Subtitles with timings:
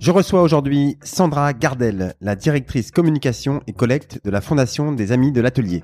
[0.00, 5.30] Je reçois aujourd'hui Sandra Gardel, la directrice communication et collecte de la Fondation des Amis
[5.30, 5.82] de l'Atelier.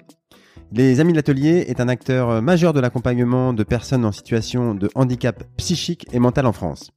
[0.73, 4.89] Les Amis de l'Atelier est un acteur majeur de l'accompagnement de personnes en situation de
[4.95, 6.93] handicap psychique et mental en France.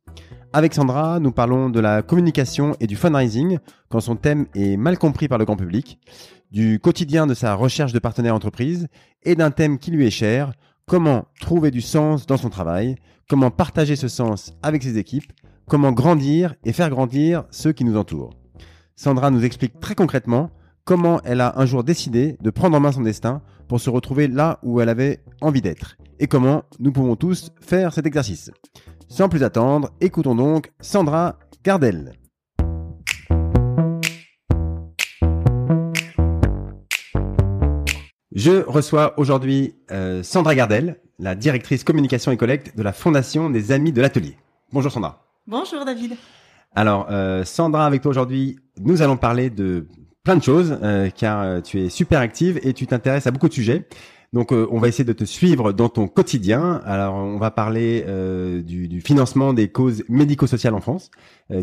[0.54, 3.60] Avec Sandra, nous parlons de la communication et du fundraising
[3.90, 6.00] quand son thème est mal compris par le grand public,
[6.52, 8.88] du quotidien de sa recherche de partenaires entreprises
[9.24, 10.54] et d'un thème qui lui est cher,
[10.86, 12.96] comment trouver du sens dans son travail,
[13.30, 15.34] comment partager ce sens avec ses équipes,
[15.70, 18.34] comment grandir et faire grandir ceux qui nous entourent.
[18.96, 20.50] Sandra nous explique très concrètement
[20.84, 24.28] comment elle a un jour décidé de prendre en main son destin pour se retrouver
[24.28, 28.52] là où elle avait envie d'être et comment nous pouvons tous faire cet exercice.
[29.08, 32.14] Sans plus attendre, écoutons donc Sandra Gardel.
[38.32, 43.72] Je reçois aujourd'hui euh, Sandra Gardel, la directrice communication et collecte de la Fondation des
[43.72, 44.38] Amis de l'Atelier.
[44.72, 45.29] Bonjour Sandra.
[45.50, 46.16] Bonjour David.
[46.76, 49.88] Alors, euh, Sandra, avec toi aujourd'hui, nous allons parler de
[50.24, 53.48] plein de choses, euh, car euh, tu es super active et tu t'intéresses à beaucoup
[53.48, 53.88] de sujets.
[54.32, 56.82] Donc, on va essayer de te suivre dans ton quotidien.
[56.86, 58.06] Alors, on va parler
[58.64, 61.10] du, du, financement des causes médico-sociales en France,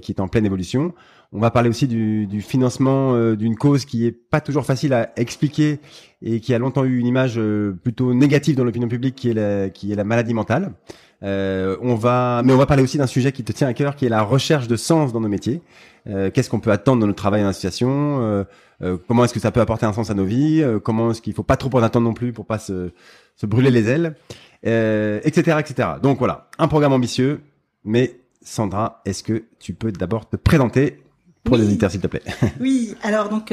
[0.02, 0.92] qui est en pleine évolution.
[1.30, 5.12] On va parler aussi du, du financement d'une cause qui est pas toujours facile à
[5.14, 5.78] expliquer
[6.22, 7.40] et qui a longtemps eu une image
[7.84, 10.72] plutôt négative dans l'opinion publique, qui est la, qui est la maladie mentale.
[11.22, 13.96] Euh, on va, mais on va parler aussi d'un sujet qui te tient à cœur,
[13.96, 15.62] qui est la recherche de sens dans nos métiers.
[16.08, 18.44] Euh, Qu'est-ce qu'on peut attendre dans notre travail en association euh,
[18.82, 21.22] euh Comment est-ce que ça peut apporter un sens à nos vies euh, Comment est-ce
[21.22, 22.90] qu'il faut pas trop en attendre non plus pour pas se,
[23.34, 24.14] se brûler les ailes,
[24.62, 25.88] etc., etc.
[26.02, 27.40] Donc voilà, un programme ambitieux.
[27.84, 31.02] Mais Sandra, est-ce que tu peux d'abord te présenter
[31.44, 32.22] pour les auditeurs, s'il te plaît.
[32.60, 33.52] oui, alors donc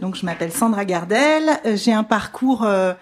[0.00, 1.50] donc je m'appelle Sandra Gardel.
[1.76, 2.92] J'ai un parcours euh,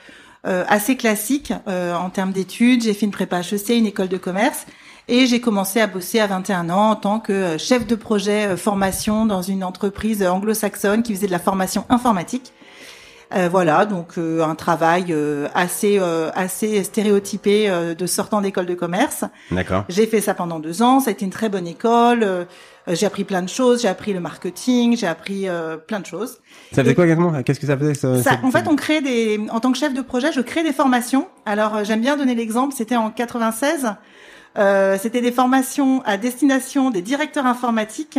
[0.44, 2.82] assez classique euh, en termes d'études.
[2.82, 4.66] J'ai fait une prépa HEC, une école de commerce.
[5.08, 8.56] Et j'ai commencé à bosser à 21 ans en tant que euh, chef de projet
[8.56, 12.52] formation dans une entreprise anglo-saxonne qui faisait de la formation informatique.
[13.34, 15.14] Euh, voilà, donc un travail
[15.54, 16.00] assez
[16.34, 19.24] assez stéréotypé de sortant d'école de commerce.
[19.52, 19.84] D'accord.
[19.88, 20.98] J'ai fait ça pendant deux ans.
[20.98, 22.46] Ça a été une très bonne école.
[22.90, 26.06] Euh, j'ai appris plein de choses, j'ai appris le marketing, j'ai appris euh, plein de
[26.06, 26.40] choses.
[26.72, 27.42] Ça faisait quoi exactement?
[27.42, 30.02] Qu'est-ce que ça faisait ça, En fait, on crée des, en tant que chef de
[30.02, 31.28] projet, je crée des formations.
[31.46, 32.74] Alors, euh, j'aime bien donner l'exemple.
[32.76, 33.94] C'était en 96.
[34.58, 38.18] Euh, c'était des formations à destination des directeurs informatiques.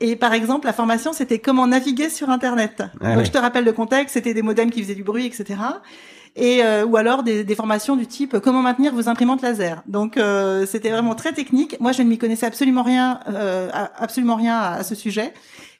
[0.00, 2.82] Et par exemple, la formation, c'était comment naviguer sur Internet.
[3.00, 5.56] Ah Donc, je te rappelle le contexte, c'était des modems qui faisaient du bruit, etc
[6.36, 9.82] et euh, ou alors des, des, formations du type comment maintenir vos imprimantes laser.
[9.86, 11.78] Donc euh, c'était vraiment très technique.
[11.80, 15.32] Moi, je ne m'y connaissais absolument rien, euh, absolument rien à, ce sujet.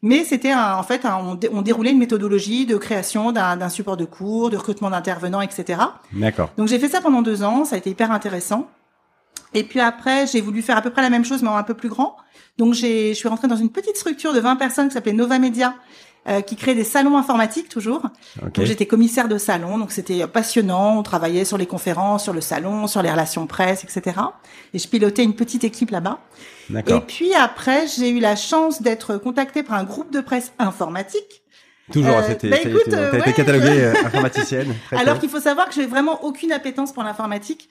[0.03, 4.51] Mais c'était en fait, on, on, déroulait une méthodologie de création d'un support de cours,
[4.51, 5.81] de recrutement d'intervenants, etc.
[6.13, 6.51] D'accord.
[6.59, 8.69] Donc j'ai fait ça pendant deux ans, ça a été hyper intéressant.
[9.55, 11.63] Et puis après, j'ai voulu faire à peu près la même chose, mais en un
[11.63, 12.17] peu plus grand.
[12.59, 15.39] Donc j'ai, je suis rentrée dans une petite structure de 20 personnes qui s'appelait Nova
[15.39, 15.75] Media,
[16.27, 18.01] euh, qui crée des salons informatiques toujours.
[18.41, 20.99] Donc j'étais commissaire de salon, donc c'était passionnant.
[20.99, 24.17] On travaillait sur les conférences, sur le salon, sur les relations presse, etc.
[24.73, 26.21] Et je pilotais une petite équipe là-bas.
[26.87, 31.43] Et puis après, j'ai eu la chance d'être contactée par un groupe de presse informatique.
[31.93, 34.75] Toujours, euh, c'était, bah, écoute, été euh, cataloguée informaticienne.
[34.93, 37.69] Alors qu'il faut savoir que j'ai vraiment aucune appétence pour l'informatique.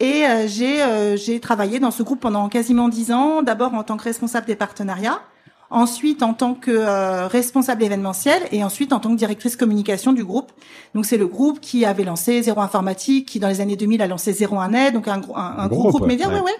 [0.00, 0.82] Et j'ai
[1.16, 4.56] j'ai travaillé dans ce groupe pendant quasiment dix ans, d'abord en tant que responsable des
[4.56, 5.22] partenariats,
[5.72, 10.24] ensuite en tant que euh, responsable événementiel et ensuite en tant que directrice communication du
[10.24, 10.52] groupe.
[10.94, 14.06] Donc c'est le groupe qui avait lancé Zéro Informatique, qui dans les années 2000 a
[14.06, 16.40] lancé Zéro 1 Net, donc un, un, un gros groupe média, ouais.
[16.40, 16.52] ouais,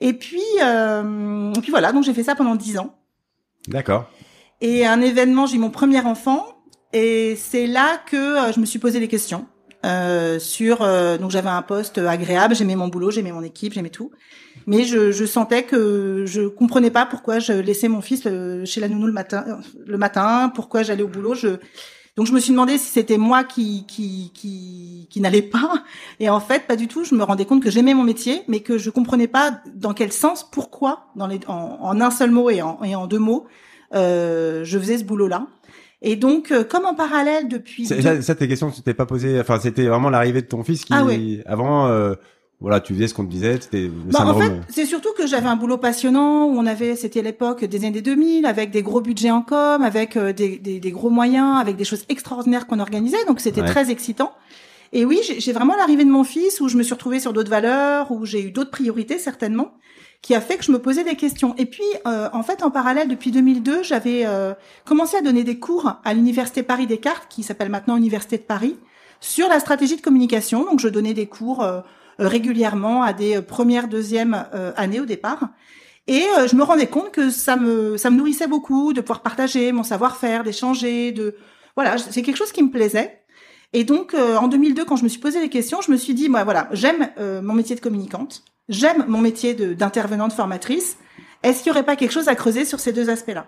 [0.00, 2.94] Et puis, euh, et puis voilà, donc j'ai fait ça pendant dix ans.
[3.68, 4.06] D'accord.
[4.60, 6.44] Et un événement, j'ai eu mon premier enfant,
[6.92, 9.46] et c'est là que euh, je me suis posé des questions.
[9.86, 13.88] Euh, sur euh, donc j'avais un poste agréable, j'aimais mon boulot, j'aimais mon équipe, j'aimais
[13.88, 14.10] tout,
[14.70, 18.80] mais je, je, sentais que je comprenais pas pourquoi je laissais mon fils euh, chez
[18.80, 19.44] la nounou le matin,
[19.84, 21.34] le matin, pourquoi j'allais au boulot.
[21.34, 21.56] Je
[22.16, 25.82] donc je me suis demandé si c'était moi qui qui qui, qui n'allait pas,
[26.20, 27.02] et en fait pas du tout.
[27.02, 30.12] Je me rendais compte que j'aimais mon métier, mais que je comprenais pas dans quel
[30.12, 33.48] sens, pourquoi, dans les en, en un seul mot et en, et en deux mots,
[33.92, 35.48] euh, je faisais ce boulot-là.
[36.02, 37.84] Et donc, euh, comme en parallèle depuis...
[37.86, 39.38] Ça, ça tes questions, tu t'es pas posé...
[39.38, 40.94] Enfin, c'était vraiment l'arrivée de ton fils qui...
[40.94, 41.04] Ah
[41.44, 42.14] avant, euh,
[42.60, 45.46] voilà, tu faisais ce qu'on te disait, le Bah, en fait, c'est surtout que j'avais
[45.48, 49.30] un boulot passionnant où on avait, c'était l'époque des années 2000, avec des gros budgets
[49.30, 53.24] en com, avec euh, des, des, des gros moyens, avec des choses extraordinaires qu'on organisait,
[53.26, 53.68] donc c'était Ouais.
[53.70, 54.32] très excitant.
[54.92, 57.50] Et oui, j'ai vraiment l'arrivée de mon fils où je me suis retrouvée sur d'autres
[57.50, 59.72] valeurs, où j'ai eu d'autres priorités certainement,
[60.20, 61.54] qui a fait que je me posais des questions.
[61.58, 64.52] Et puis, euh, en fait, en parallèle, depuis 2002, j'avais euh,
[64.84, 68.76] commencé à donner des cours à l'université Paris Descartes, qui s'appelle maintenant Université de Paris,
[69.20, 70.64] sur la stratégie de communication.
[70.64, 71.80] Donc, je donnais des cours euh,
[72.26, 75.50] régulièrement à des euh, premières, deuxièmes euh, années au départ.
[76.06, 79.22] Et euh, je me rendais compte que ça me ça me nourrissait beaucoup de pouvoir
[79.22, 81.36] partager mon savoir-faire, d'échanger, de
[81.76, 83.20] voilà, c'est quelque chose qui me plaisait.
[83.72, 86.14] Et donc euh, en 2002, quand je me suis posé les questions, je me suis
[86.14, 90.96] dit, moi voilà, j'aime euh, mon métier de communicante, j'aime mon métier d'intervenante formatrice.
[91.42, 93.46] Est-ce qu'il y aurait pas quelque chose à creuser sur ces deux aspects-là?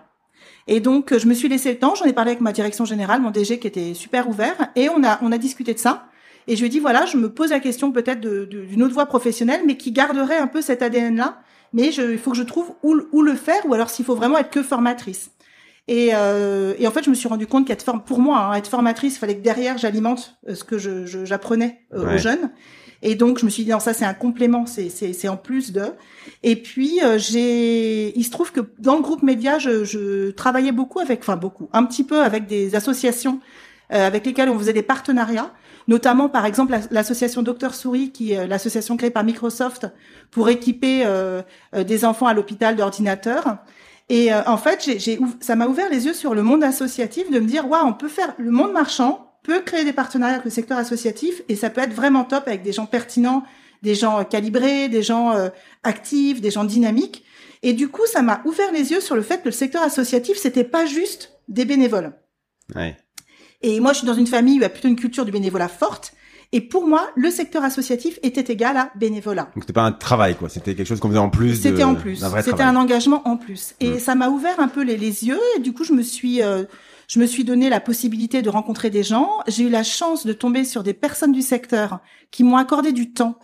[0.67, 1.95] Et donc euh, je me suis laissé le temps.
[1.95, 5.03] J'en ai parlé avec ma direction générale, mon DG qui était super ouvert, et on
[5.03, 6.07] a on a discuté de ça.
[6.47, 9.05] Et je lui ai dit voilà, je me pose la question peut-être d'une autre voie
[9.05, 11.39] professionnelle, mais qui garderait un peu cet ADN-là.
[11.73, 14.05] Mais je, il faut que je trouve où, le- où le faire, ou alors s'il
[14.05, 15.31] faut vraiment être que formatrice.
[15.87, 18.67] Et, euh, et en fait, je me suis rendu compte qu'être pour moi, hein, être
[18.69, 22.15] formatrice, il fallait que derrière j'alimente euh, ce que je, je- j'apprenais euh, Ouais.
[22.15, 22.51] aux jeunes.
[23.05, 25.35] Et donc, je me suis dit non, ça c'est un complément, c'est c'est c'est en
[25.35, 25.81] plus de.
[26.41, 30.71] Et puis euh, j'ai, il se trouve que dans le groupe média, je, je travaillais
[30.71, 33.41] beaucoup avec, enfin beaucoup, un petit peu avec des associations
[33.93, 35.51] avec lesquelles on faisait des partenariats,
[35.87, 39.87] notamment par exemple la- l'association Docteur Souris, qui est l'association créée par Microsoft
[40.31, 41.41] pour équiper euh,
[41.75, 43.57] euh, des enfants à l'hôpital d'ordinateurs.
[44.09, 47.39] Et euh, en fait, j'ai, ça m'a ouvert les yeux sur le monde associatif, de
[47.39, 50.51] me dire, waouh, on peut faire le monde marchand peut créer des partenariats avec le
[50.51, 53.43] secteur associatif et ça peut être vraiment top avec des gens pertinents,
[53.81, 55.49] des gens euh, calibrés, des gens euh,
[55.83, 57.25] actifs, des gens dynamiques.
[57.61, 60.37] Et du coup, ça m'a ouvert les yeux sur le fait que le secteur associatif,
[60.37, 62.13] c'était pas juste des bénévoles.
[62.75, 62.95] Ouais.
[63.63, 65.31] Et moi, je suis dans une famille où il y a plutôt une culture du
[65.31, 66.13] bénévolat forte.
[66.51, 69.49] Et pour moi, le secteur associatif était égal à bénévolat.
[69.55, 70.49] Donc c'était pas un travail, quoi.
[70.49, 71.55] C'était quelque chose qu'on faisait en plus.
[71.59, 72.23] C'était en plus.
[72.43, 73.73] C'était un engagement en plus.
[73.79, 73.99] Et Mm.
[73.99, 75.39] ça m'a ouvert un peu les, les yeux.
[75.57, 76.63] Et du coup, je me suis, euh,
[77.07, 79.29] je me suis donné la possibilité de rencontrer des gens.
[79.47, 81.99] J'ai eu la chance de tomber sur des personnes du secteur
[82.29, 83.39] qui m'ont accordé du temps.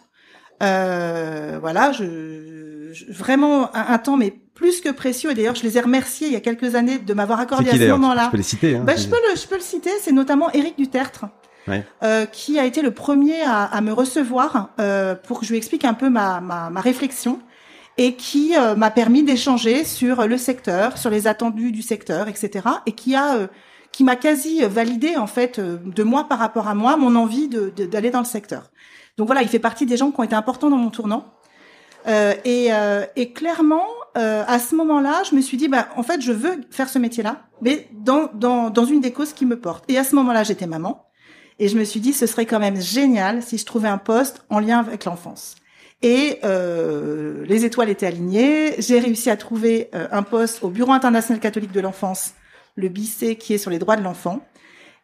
[0.61, 5.31] Euh, voilà, je, je- vraiment un, un temps mais plus que précieux.
[5.31, 7.75] Et d'ailleurs, je les ai remerciés il y a quelques années de m'avoir accordé qui
[7.75, 8.25] à ce moment-là.
[8.25, 8.75] Tu peux les citer.
[8.75, 9.89] Hein, Bah, je peux le, je peux le citer.
[10.01, 11.25] C'est notamment Éric Dutertre,
[11.67, 11.85] Ouais.
[12.03, 15.57] euh, qui a été le premier à, à me recevoir euh, pour que je lui
[15.57, 17.39] explique un peu ma, ma, ma réflexion
[17.97, 22.65] et qui euh, m'a permis d'échanger sur le secteur, sur les attendus du secteur, etc.
[22.85, 23.47] Et qui a euh,
[23.91, 27.47] qui m'a quasi validé en fait euh, de moi par rapport à moi mon envie
[27.49, 28.71] de- de- d'aller dans le secteur.
[29.17, 31.25] Donc voilà, il fait partie des gens qui ont été importants dans mon tournant.
[32.07, 33.85] Euh, et, euh, et clairement,
[34.17, 36.97] euh, à ce moment-là, je me suis dit, bah, en fait, je veux faire ce
[36.97, 39.83] métier-là, mais dans, dans, dans une des causes qui me porte.
[39.89, 41.05] Et à ce moment-là, j'étais maman.
[41.59, 44.45] Et je me suis dit, ce serait quand même génial si je trouvais un poste
[44.49, 45.55] en lien avec l'enfance.
[46.01, 48.75] Et euh, les étoiles étaient alignées.
[48.79, 52.33] J'ai réussi à trouver euh, un poste au Bureau international catholique de l'enfance,
[52.75, 54.41] le BIC, qui est sur les droits de l'enfant.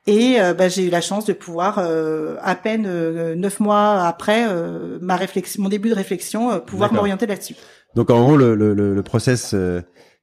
[0.07, 4.04] Et euh, bah, j'ai eu la chance de pouvoir, euh, à peine euh, neuf mois
[4.06, 7.56] après euh, ma réflexion, mon début de réflexion, euh, pouvoir m'orienter là-dessus.
[7.96, 9.52] Donc en gros, le, le, le, process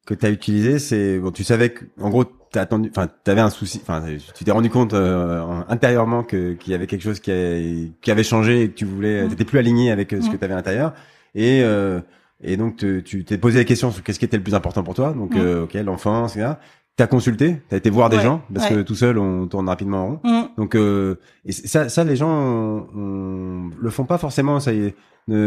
[0.07, 3.41] que tu as utilisé, c'est bon, tu savais que en gros, t'as attendu, enfin, t'avais
[3.41, 4.03] un souci, enfin,
[4.35, 7.93] tu t'es rendu compte euh, en- intérieurement que qu'il y avait quelque chose qui, avait-
[8.03, 9.29] qui avait changé et que tu voulais, Mm.
[9.31, 10.39] t'étais plus aligné avec ce que Mm.
[10.39, 10.93] tu avais à l'intérieur
[11.35, 12.01] et euh,
[12.45, 14.83] et donc te- tu t'es posé la question sur qu'est-ce qui était le plus important
[14.83, 15.13] pour toi.
[15.17, 15.39] Donc Mm.
[15.41, 16.55] euh, ok, l'enfance, etc.
[16.97, 18.43] T'as consulté, t'as été voir des Ouais, gens?
[18.55, 18.77] Parce ouais.
[18.77, 20.21] que tout seul on tourne rapidement en rond.
[20.25, 20.43] Mm.
[20.59, 21.15] Donc euh,
[21.47, 24.61] et ça, ça les gens on, on le font pas forcément.
[24.61, 24.95] Ça y est,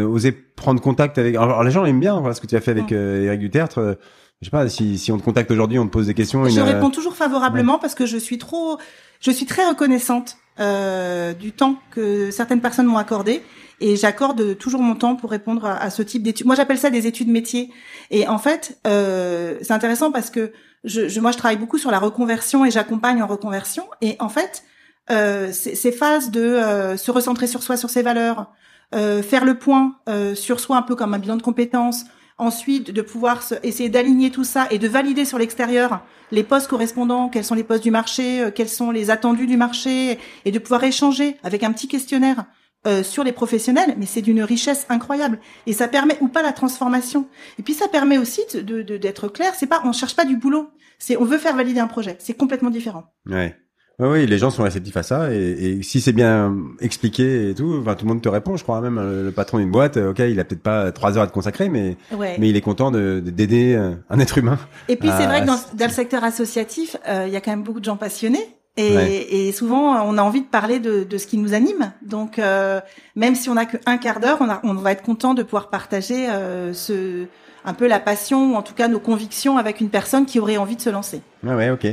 [0.02, 1.36] oser prendre contact avec.
[1.36, 2.94] Alors les gens aiment bien voilà, ce que tu as fait avec Mm.
[2.94, 3.78] euh, Eric Dutertre.
[3.78, 3.94] Euh,
[4.42, 6.44] je sais pas si, si on te contacte aujourd'hui, on te pose des questions.
[6.44, 8.76] Je une, euh, réponds toujours favorablement parce que je suis trop,
[9.20, 13.40] je suis très reconnaissante euh, du temps que certaines personnes m'ont accordé
[13.80, 16.46] et j'accorde toujours mon temps pour répondre à, à ce type d'études.
[16.46, 17.70] Moi, j'appelle ça des études métiers.
[18.10, 20.52] Et en fait, euh, c'est intéressant parce que
[20.84, 23.84] je, je- moi, je travaille beaucoup sur la reconversion et j'accompagne en reconversion.
[24.02, 24.64] Et en fait,
[25.10, 28.52] euh, ces phases de euh, se recentrer sur soi, sur ses valeurs,
[28.94, 32.04] euh, faire le point euh, sur soi un peu comme un bilan de compétences,
[32.38, 36.00] ensuite de pouvoir se- essayer d'aligner tout ça et de valider sur l'extérieur
[36.32, 39.56] les postes correspondants, quels sont les postes du marché, euh, quels sont les attendus du
[39.56, 42.44] marché, et de pouvoir échanger avec un petit questionnaire
[42.86, 45.38] euh, sur les professionnels, mais c'est d'une richesse incroyable.
[45.66, 47.26] Et ça permet ou pas la transformation.
[47.58, 50.36] Et puis ça permet aussi de de- d'être clair, c'est pas on cherche pas du
[50.36, 53.04] boulot, c'est on veut faire valider un projet, c'est complètement différent.
[53.28, 53.56] Ouais.
[53.98, 57.54] Ouais, oui, les gens sont réceptifs à ça et, et si c'est bien expliqué et
[57.54, 58.54] tout, enfin, tout le monde te répond.
[58.58, 61.16] Je crois même euh, le patron d'une boîte, euh, ok, il a peut-être pas trois
[61.16, 62.36] heures à te consacrer, mais Ouais.
[62.38, 64.58] mais il est content de de- d'aider euh, un être humain.
[64.88, 67.40] Et puis c'est Ah, vrai que dans, dans le secteur associatif, euh, il y a
[67.40, 68.46] quand même beaucoup de gens passionnés.
[68.76, 71.92] Et, et, souvent, on a envie de parler de, de ce qui nous anime.
[72.02, 72.80] Donc, euh,
[73.14, 76.28] même si on n'a qu'un quart d'heure, on, on, va être content de pouvoir partager
[76.28, 77.26] euh, ce,
[77.66, 80.56] un peu la passion ou en tout cas nos convictions avec une personne qui aurait
[80.56, 81.20] envie de se lancer.
[81.42, 81.86] Ouais, ouais, ok.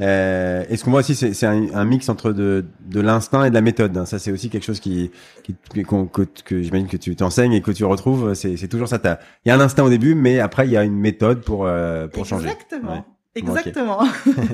[0.00, 3.50] Euh, et ce qu'on voit aussi, c'est un, un, mix entre de, de l'instinct et
[3.50, 3.96] de la méthode.
[3.96, 4.06] Hein.
[4.06, 5.10] Ça, c'est aussi quelque chose qui,
[5.44, 8.34] qui que, que j'imagine que tu t'enseignes et que tu retrouves.
[8.34, 8.98] C'est toujours ça.
[9.44, 11.66] Il y a un instinct au début, mais après, il y a une méthode pour,
[11.66, 12.48] euh, pour changer.
[12.48, 13.04] Exactement.
[13.36, 14.00] Exactement.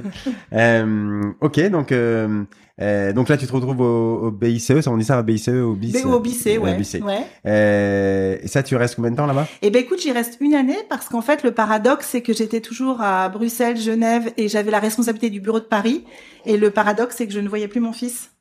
[0.53, 2.45] euh, ok, donc euh,
[2.81, 5.49] euh, donc là tu te retrouves au, au BICE, ça on dit ça au BICE,
[5.49, 6.05] au BICE.
[6.05, 7.03] Au BICE, ouais.
[7.03, 7.27] ouais.
[7.47, 9.49] Euh, et ça tu restes combien de temps là-bas?
[9.63, 12.61] Eh ben écoute, j'y reste une année parce qu'en fait le paradoxe c'est que j'étais
[12.61, 16.05] toujours à Bruxelles, Genève et j'avais la responsabilité du bureau de Paris.
[16.45, 18.33] Et le paradoxe c'est que je ne voyais plus mon fils.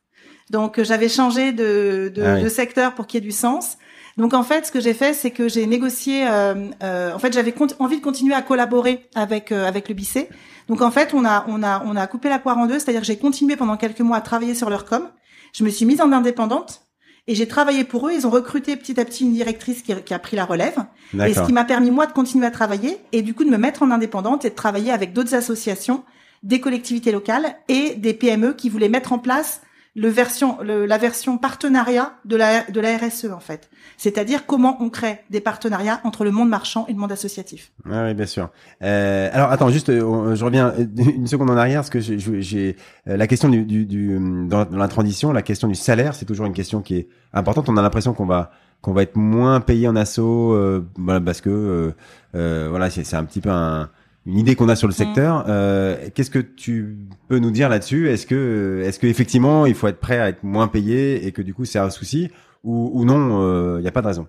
[0.50, 3.78] Donc j'avais changé de, de, ah de secteur pour qu'il y ait du sens.
[4.16, 6.26] Donc en fait, ce que j'ai fait, c'est que j'ai négocié.
[6.26, 10.28] Euh, euh, en fait, j'avais envie de continuer à collaborer avec euh, avec le BIC.
[10.68, 13.02] Donc en fait, on a on a on a coupé la poire en deux, c'est-à-dire
[13.02, 15.08] que j'ai continué pendant quelques mois à travailler sur leur com.
[15.52, 16.82] Je me suis mise en indépendante
[17.26, 18.12] et j'ai travaillé pour eux.
[18.12, 20.78] Ils ont recruté petit à petit une directrice qui, qui a pris la relève,
[21.12, 23.58] et ce qui m'a permis moi de continuer à travailler et du coup de me
[23.58, 26.04] mettre en indépendante et de travailler avec d'autres associations,
[26.42, 29.60] des collectivités locales et des PME qui voulaient mettre en place
[29.96, 33.70] le version, la version partenariat de la, de la RSE en fait.
[33.96, 37.72] C'est-à-dire comment on crée des partenariats entre le monde marchand et le monde associatif.
[37.90, 38.50] Ah oui, bien sûr.
[38.82, 42.76] Euh, alors attends, juste, euh, je reviens une seconde en arrière parce que j'ai
[43.08, 46.44] euh, la question du, du, du dans, la transition, la question du salaire, c'est toujours
[46.44, 47.70] une question qui est importante.
[47.70, 48.50] On a l'impression qu'on va
[48.82, 51.94] qu'on va être moins payé en assaut, euh, voilà, parce que
[52.34, 53.88] euh, voilà, c'est un petit peu un
[54.26, 54.96] une idée qu'on a sur le mm.
[54.96, 55.44] secteur.
[55.48, 56.96] Euh, Qu'est-ce que tu
[57.28, 58.10] peux nous dire là-dessus?
[58.10, 61.42] Est-ce que, est-ce que effectivement, il faut être prêt à être moins payé et que
[61.42, 62.30] du coup c'est un souci,
[62.64, 64.26] ou, ou non, il euh, n'y a pas de raison?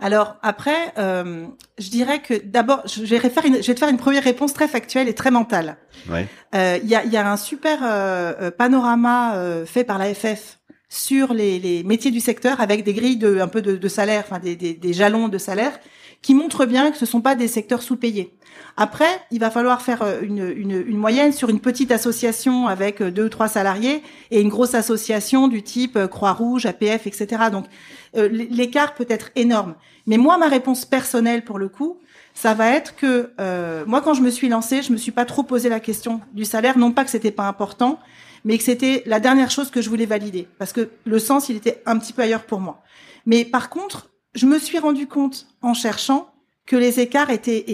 [0.00, 1.46] Alors après, euh,
[1.78, 4.54] je dirais que d'abord, je vais faire une, je vais te faire une première réponse
[4.54, 5.76] très factuelle et très mentale.
[6.06, 6.26] Il ouais.
[6.54, 11.58] euh, y, a, y a un super euh, panorama euh, fait par l'AFF sur les,
[11.58, 14.56] les, métiers du secteur avec des grilles de un peu de, de salaire, enfin des,
[14.56, 15.78] des, des, jalons de salaire
[16.22, 18.34] qui montrent bien que ce sont pas des secteurs sous-payés.
[18.76, 23.00] Après, il va falloir faire euh, une, une, une, moyenne sur une petite association avec
[23.00, 27.44] euh, deux ou trois salariés et une grosse association du type euh, Croix-Rouge, APF, etc.
[27.50, 27.66] Donc
[28.14, 29.74] l'écart peut être énorme.
[30.06, 32.00] Mais moi, ma réponse personnelle pour le coup,
[32.34, 35.24] ça va être que euh, moi, quand je me suis lancée, je me suis pas
[35.24, 36.78] trop posé la question du salaire.
[36.78, 37.98] Non pas que c'était pas important,
[38.44, 41.56] mais que c'était la dernière chose que je voulais valider, parce que le sens, il
[41.56, 42.82] était un petit peu ailleurs pour moi.
[43.26, 46.32] Mais par contre, je me suis rendu compte en cherchant
[46.66, 47.64] que les écarts étaient,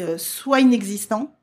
[0.00, 1.36] euh, soit inexistants,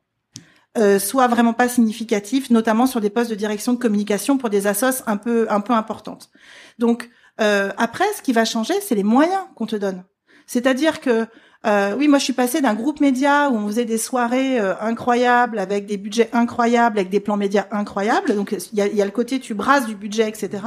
[0.78, 4.68] euh, soit vraiment pas significatifs, notamment sur des postes de direction de communication pour des
[4.68, 6.30] assos un peu un importantes.
[6.78, 7.10] Donc
[7.42, 10.04] euh, après, ce qui va changer, c'est les moyens qu'on te donne.
[10.46, 11.28] C'est-à-dire que
[11.66, 14.74] euh, oui, moi je suis passée d'un groupe média où on faisait des soirées euh,
[14.80, 18.34] incroyables avec des budgets incroyables, avec des plans médias incroyables.
[18.36, 20.64] Donc il y a, y a, le côté tu brasses du budget, etc.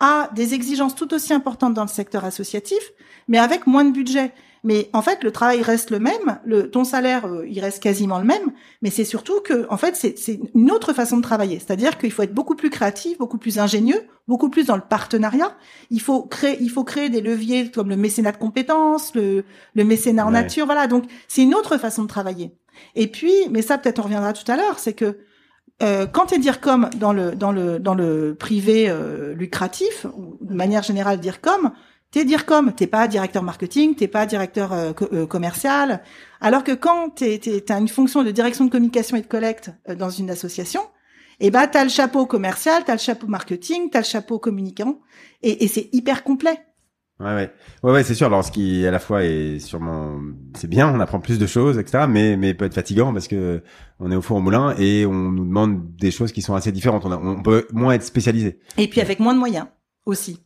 [0.00, 2.78] à des exigences tout aussi importantes dans le secteur associatif,
[3.26, 4.32] mais avec moins de budget.
[4.64, 8.18] Mais en fait, le travail reste le même, le, ton salaire, euh, il reste quasiment
[8.18, 8.52] le même,
[8.82, 11.58] mais c'est surtout que, en fait, c'est une autre façon de travailler.
[11.58, 15.56] C'est-à-dire qu'il faut être beaucoup plus créatif, beaucoup plus ingénieux, beaucoup plus dans le partenariat.
[15.90, 19.84] Il faut créer, il faut créer des leviers comme le mécénat de compétences, le, le
[19.84, 20.88] mécénat en nature, voilà.
[20.88, 22.52] Donc, c'est une autre façon de travailler.
[22.94, 25.18] Et puis, mais ça, peut-être on reviendra tout à l'heure, c'est que
[25.82, 30.06] euh, quand tu es dire comme dans le dans le dans le privé euh, lucratif
[30.16, 31.72] ou de manière générale dire comme
[32.10, 36.02] T'es DIRCOM, t'es pas directeur marketing, t'es pas directeur euh, euh, commercial.
[36.40, 39.94] Alors que quand t'es, t'as une fonction de direction de communication et de collecte euh,
[39.94, 40.80] dans une association,
[41.40, 45.00] eh ben t'as le chapeau commercial, t'as le chapeau marketing, t'as le chapeau communicant,
[45.42, 46.58] et, et c'est hyper complet.
[47.20, 47.50] Ouais, ouais,
[47.82, 48.26] ouais, ouais c'est sûr.
[48.28, 50.20] Alors, ce qui à la fois est sûrement,
[50.54, 52.04] c'est bien, on apprend plus de choses, etc.
[52.08, 53.62] Mais, mais peut être fatigant parce que
[53.98, 56.70] on est au four au moulin et on nous demande des choses qui sont assez
[56.70, 57.04] différentes.
[57.06, 58.60] On, on peut moins être spécialisé.
[58.76, 59.66] Et puis avec moins de moyens
[60.06, 60.38] aussi.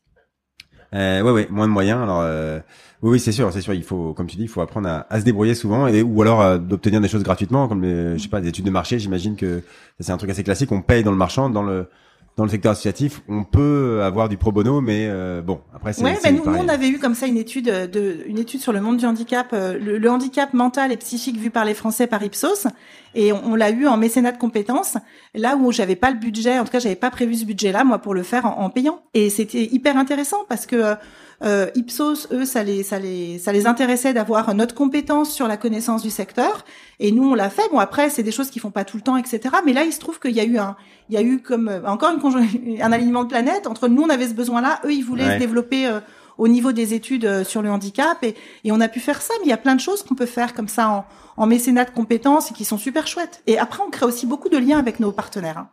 [0.95, 2.03] Euh, ouais, ouais, moins de moyens.
[2.03, 2.61] Alors, euh,
[3.03, 3.75] oui, oui, c'est sûr, c'est sûr.
[3.75, 6.21] Il faut, comme tu dis, il faut apprendre à, à se débrouiller souvent, et ou
[6.23, 8.99] alors euh, d'obtenir des choses gratuitement, comme les, je sais pas, des études de marché.
[8.99, 9.63] J'imagine que
[10.01, 10.71] c'est un truc assez classique.
[10.71, 11.89] On paye dans le marchand, dans le
[12.37, 16.03] dans le secteur associatif, on peut avoir du pro bono, mais euh, bon, après c'est.
[16.03, 18.81] Ouais, mais nous, on avait eu comme ça une étude de une étude sur le
[18.81, 22.69] monde du handicap, euh, le, handicap mental et psychique vu par les Français par Ipsos,
[23.15, 24.97] et on, l'a eu en mécénat de compétences,
[25.35, 27.99] là où j'avais pas le budget, en tout cas j'avais pas prévu ce budget-là moi
[27.99, 30.97] pour le faire en, en payant, et c'était hyper intéressant parce que
[31.45, 35.57] euh, Ipsos, eux, ça les, ça les, ça les intéressait d'avoir notre compétence sur la
[35.57, 36.65] connaissance du secteur.
[37.01, 37.69] Et nous, on l'a fait.
[37.73, 39.41] Bon, après, c'est des choses qui font pas tout le temps, etc.
[39.67, 40.77] Mais là, il se trouve qu'il y a eu un,
[41.09, 44.09] il y a eu comme euh, encore une un alignement de planète entre nous, on
[44.09, 45.87] avait ce besoin-là, eux, ils voulaient se développer.
[45.87, 46.01] Euh,
[46.39, 48.35] au niveau des études euh, sur le handicap et,
[48.65, 50.27] et, on a pu faire ça mais il y a plein de choses qu'on peut
[50.27, 51.05] faire comme ça en,
[51.37, 54.49] en mécénat de compétences et qui sont super chouettes et après on crée aussi beaucoup
[54.49, 55.69] de liens avec nos partenaires hein.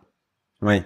[0.61, 0.81] oui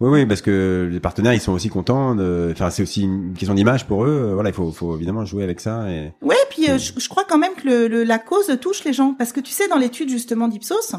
[0.00, 2.16] Oui, oui, parce que les partenaires, ils sont aussi contents.
[2.16, 2.50] De...
[2.50, 4.32] Enfin, c'est aussi une question d'image pour eux.
[4.34, 5.88] Voilà, il faut, faut évidemment jouer avec ça.
[5.88, 6.12] Et...
[6.20, 9.14] Ouais, puis euh, je, je, crois quand même que le, la cause touche les gens,
[9.14, 10.96] parce que tu sais, dans l'étude justement d'Ipsos,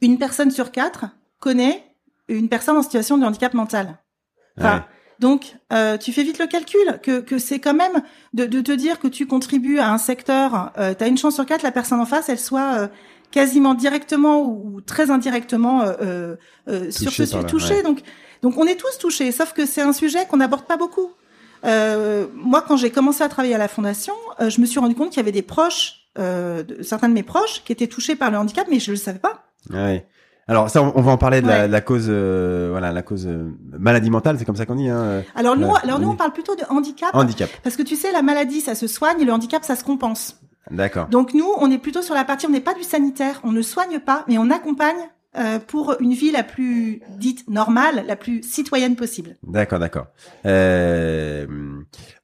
[0.00, 1.06] une personne sur quatre
[1.40, 1.84] connaît
[2.28, 3.98] une personne en situation de handicap mental.
[4.58, 4.86] Enfin,
[5.18, 8.02] Donc, euh, tu fais vite le calcul, que, que c'est quand même
[8.34, 11.34] de, de, te dire que tu contribues à un secteur, euh, tu as une chance
[11.34, 12.88] sur quatre, la personne en face, elle soit euh,
[13.30, 16.36] quasiment directement ou, très indirectement euh,
[16.68, 17.82] euh, sur ce touché.
[17.82, 18.00] Donc,
[18.42, 21.10] donc on est tous touchés, sauf que c'est un sujet qu'on n'aborde pas beaucoup.
[21.64, 25.18] moi, quand j'ai commencé à travailler à la fondation, je me suis rendu compte qu'il
[25.18, 28.66] y avait des proches, de, certains de mes proches, qui étaient touchés par le handicap,
[28.70, 29.46] mais je le savais pas.
[29.70, 30.06] Ouais.
[30.48, 33.50] Alors ça, on va en parler de, la, la, cause, euh, voilà, la cause euh,
[33.76, 34.88] maladie mentale, c'est comme ça qu'on dit.
[34.88, 37.10] Hein, euh, alors nous, alors nous, on parle plutôt de handicap.
[37.14, 37.50] Handicap.
[37.64, 40.40] Parce que tu sais, la maladie, ça se soigne, et le handicap, ça se compense.
[40.70, 41.08] D'accord.
[41.08, 43.60] Donc nous, on est plutôt sur la partie, on n'est pas du sanitaire, on ne
[43.60, 44.94] soigne pas, mais on accompagne
[45.36, 49.36] euh, pour une vie la plus dite normale, la plus citoyenne possible.
[49.42, 50.06] D'accord, d'accord.
[50.44, 51.46] Euh,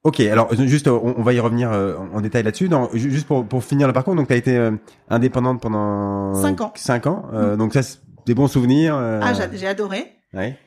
[0.03, 1.71] ok, alors juste, on, va y revenir
[2.13, 2.69] en détail là-dessus.
[2.93, 4.69] Juste pour, pour finir le parcours, donc tu as été
[5.09, 6.71] indépendante pendant cinq ans.
[6.75, 7.25] Cinq ans.
[7.33, 7.57] Mm.
[7.57, 7.81] Donc ça,
[8.25, 8.95] des bons souvenirs.
[8.95, 9.19] Euh...
[9.23, 10.13] Ah, j'ai adoré.
[10.33, 10.57] Ouais.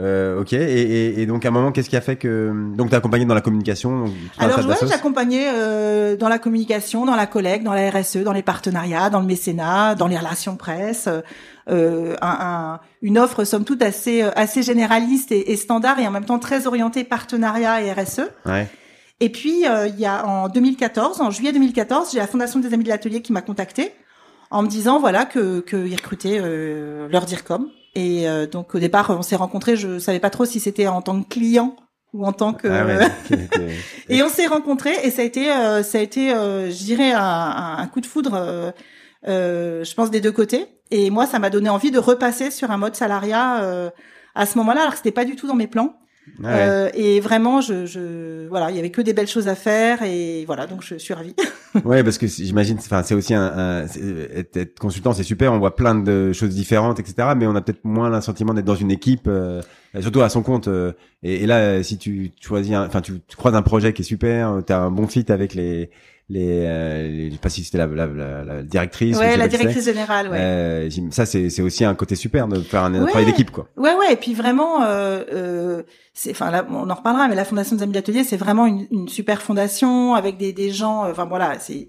[0.00, 0.54] Euh, ok.
[0.54, 3.26] Et, et, et, donc à un moment, qu'est-ce qui a fait que donc t'as accompagné
[3.26, 4.06] dans la communication
[4.38, 8.32] Alors ouais, j'ai accompagné euh, dans la communication, dans la collecte, dans la RSE, dans
[8.32, 11.08] les partenariats, dans le mécénat, dans les relations presse.
[11.68, 16.10] Euh, un, un, une offre somme toute assez assez généraliste et, et, standard et en
[16.10, 18.22] même temps très orientée partenariat et RSE.
[18.46, 18.68] Ouais.
[19.22, 22.74] Et puis euh, il y a en 2014, en juillet 2014, j'ai la Fondation des
[22.74, 23.92] Amis de l'Atelier qui m'a contacté
[24.52, 27.68] en me disant voilà que qu'ils recrutaient euh, leur DIRCOM.
[27.94, 29.76] Et euh, donc au départ, on s'est rencontrés.
[29.76, 31.74] Je savais pas trop si c'était en tant que client
[32.12, 32.68] ou en tant que.
[32.68, 33.08] Ah
[34.08, 37.12] et on s'est rencontrés et ça a été euh, ça a été euh, je dirais
[37.12, 38.72] un, un, coup de foudre.
[39.26, 40.66] je pense des deux côtés.
[40.90, 43.90] Et moi, ça m'a donné envie de repasser sur un mode salariat
[44.34, 45.96] à ce moment-là, alors que c'était pas du tout dans mes plans.
[46.44, 50.02] Euh, et vraiment, je, je, voilà, il y avait que des belles choses à faire
[50.02, 51.34] et voilà, donc je suis ravie.
[51.84, 55.74] ouais, parce que j'imagine, enfin, c'est aussi un, un être, consultant, c'est super, on voit
[55.74, 57.28] plein de choses différentes, etc.
[57.36, 59.62] Mais on a peut-être moins le sentiment d'être dans une équipe, euh,
[60.00, 60.68] surtout à son compte.
[60.68, 60.92] Euh,
[61.22, 64.62] et, et, là, si tu choisis, enfin, tu, tu croises un projet qui est super,
[64.66, 65.90] tu as un bon fit avec les
[66.32, 69.18] les, euh, je sais pas si c'était la, la, la, directrice.
[69.18, 70.28] Ouais, la directrice générale.
[70.28, 70.38] Ouais.
[70.38, 73.68] Euh, ça, c'est, c'est aussi un côté super de faire un, travail d'équipe, quoi.
[73.76, 74.14] Ouais, ouais.
[74.14, 75.82] Et puis vraiment, euh, euh,
[76.14, 79.08] c'est, enfin, on en reparlera, mais la fondation des amis d'atelier, c'est vraiment une, une,
[79.08, 81.04] super fondation avec des, des gens.
[81.10, 81.88] Enfin voilà, c'est.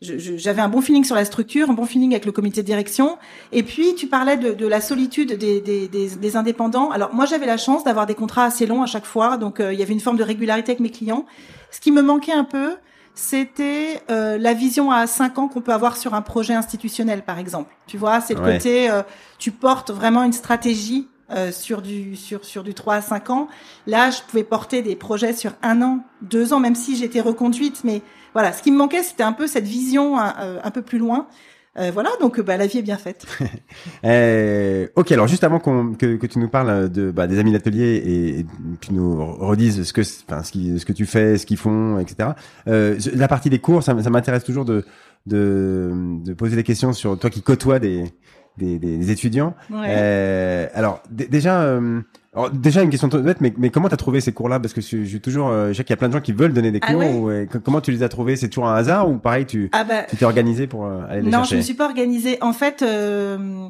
[0.00, 3.18] j'avais un bon feeling sur la structure, un bon feeling avec le comité de direction.
[3.50, 6.92] Et puis, tu parlais de, de la solitude des, des, des, des, indépendants.
[6.92, 9.36] Alors, moi, j'avais la chance d'avoir des contrats assez longs à chaque fois.
[9.36, 11.26] Donc, euh, il y avait une forme de régularité avec mes clients.
[11.72, 12.76] Ce qui me manquait un peu,
[13.20, 17.38] c'était euh, la vision à 5 ans qu'on peut avoir sur un projet institutionnel, par
[17.38, 17.76] exemple.
[17.86, 19.02] Tu vois, c'est le côté, euh,
[19.38, 23.48] tu portes vraiment une stratégie euh, sur du sur sur du 3 à 5 ans.
[23.86, 27.82] Là, je pouvais porter des projets sur un an, deux ans, même si j'étais reconduite.
[27.84, 28.00] Mais
[28.32, 31.26] voilà, ce qui me manquait, c'était un peu cette vision un peu plus loin.
[31.80, 33.26] Euh, voilà, donc bah, la vie est bien faite.
[34.04, 37.52] euh, ok, alors juste avant qu'on, que, que, tu nous parles de bah, des amis
[37.52, 38.46] d'atelier et, et
[38.80, 41.98] tu nous redises ce que, enfin, ce, qui, ce que tu fais, ce qu'ils font,
[41.98, 42.30] etc.
[42.68, 44.84] Euh, la partie des cours, ça, ça m'intéresse toujours de,
[45.26, 45.90] de,
[46.24, 48.04] de poser des questions sur toi qui côtoies des,
[48.58, 49.54] des, des étudiants.
[49.70, 49.86] Ouais.
[49.88, 52.00] Euh, alors déjà, euh,
[52.32, 54.60] alors, déjà une question bête, mais, mais comment t'as trouvé ces cours-là?
[54.60, 56.52] Parce que j'ai toujours, euh, je sais qu'il y a plein de gens qui veulent
[56.52, 57.02] donner des ah cours.
[57.02, 57.30] ou,
[57.64, 58.36] comment tu les as trouvés?
[58.36, 61.22] C'est toujours un hasard ou pareil tu ah bah, tu t'es organisé pour euh, aller
[61.22, 61.38] les non, chercher?
[61.38, 62.38] Non, je me suis pas organisée.
[62.40, 63.68] En fait, euh,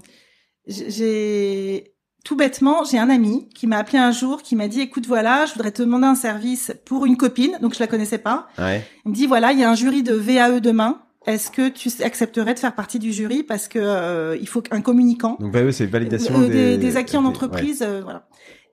[0.66, 5.06] j'ai tout bêtement, j'ai un ami qui m'a appelé un jour, qui m'a dit "Écoute,
[5.06, 8.48] voilà, je voudrais te demander un service pour une copine, donc je la connaissais pas.
[8.58, 8.84] Ouais.
[9.06, 11.90] Il me dit voilà, il y a un jury de VAE demain." Est-ce que tu
[12.02, 15.36] accepterais de faire partie du jury parce que euh, il faut un communicant.
[15.38, 18.00] Donc VAE c'est validation euh, des, des, acquis en entreprise, ouais.
[18.00, 18.26] voilà.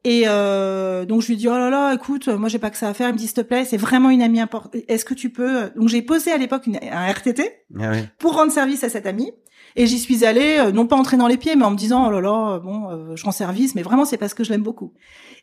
[0.06, 2.88] Et euh, donc je lui dis oh là là, écoute, moi j'ai pas que ça
[2.88, 3.10] à faire.
[3.10, 4.76] Il me dit s'il te plaît, c'est vraiment une amie importante.
[4.88, 7.44] Est-ce que tu peux Donc j'ai posé à l'époque un RTT
[7.80, 8.00] ah oui.
[8.18, 9.34] pour rendre service à cette amie.
[9.78, 12.08] Et j'y suis allée, euh, non pas entrer dans les pieds, mais en me disant
[12.08, 14.64] oh là là, bon, euh, je rends service, mais vraiment c'est parce que je l'aime
[14.64, 14.94] beaucoup.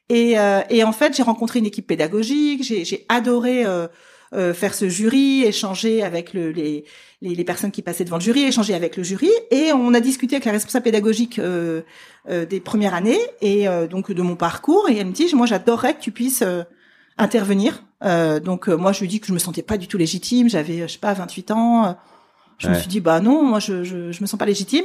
[0.09, 3.65] Et, euh, et en fait, j'ai rencontré une équipe pédagogique, j'ai adoré
[4.35, 6.85] euh, euh, faire ce jury, échanger avec le, les,
[7.23, 10.01] les, les, personnes qui passaient devant le jury, échanger avec le jury, et on a
[10.01, 11.83] discuté avec la responsable pédagogique euh,
[12.29, 15.47] euh, des premières années et euh, donc de mon parcours, et elle me dit moi
[15.47, 16.63] j'adorerais que tu puisses euh,
[17.19, 17.85] intervenir.
[18.45, 20.93] donc moi je lui dis que je me sentais pas du tout légitime, j'avais je
[20.93, 21.97] sais pas 28 ans.
[22.59, 22.75] Je ouais.
[22.75, 24.85] me suis dit bah non, moi je, je je me sens pas légitime.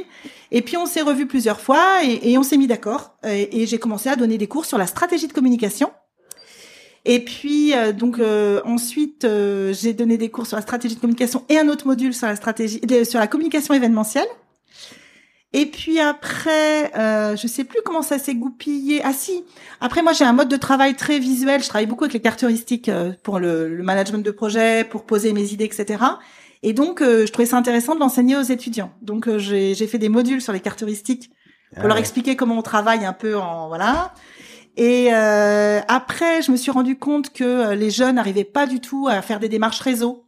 [0.50, 3.66] Et puis on s'est revu plusieurs fois et, et on s'est mis d'accord et, et
[3.66, 5.90] j'ai commencé à donner des cours sur la stratégie de communication.
[7.04, 11.00] Et puis euh, donc euh, ensuite euh, j'ai donné des cours sur la stratégie de
[11.00, 14.28] communication et un autre module sur la stratégie sur la communication événementielle.
[15.52, 19.00] Et puis après, euh, je sais plus comment ça s'est goupillé.
[19.04, 19.44] Ah si.
[19.80, 21.60] Après, moi, j'ai un mode de travail très visuel.
[21.62, 25.04] Je travaille beaucoup avec les cartes heuristiques euh, pour le, le, management de projet, pour
[25.04, 26.04] poser mes idées, etc.
[26.62, 28.92] Et donc, euh, je trouvais ça intéressant de l'enseigner aux étudiants.
[29.02, 31.30] Donc, euh, j'ai fait des modules sur les cartes heuristiques
[31.76, 34.12] pour leur expliquer comment on travaille un peu en voilà.
[34.76, 39.08] Et euh, après, je me suis rendu compte que les jeunes n'arrivaient pas du tout
[39.08, 40.24] à faire des démarches réseau.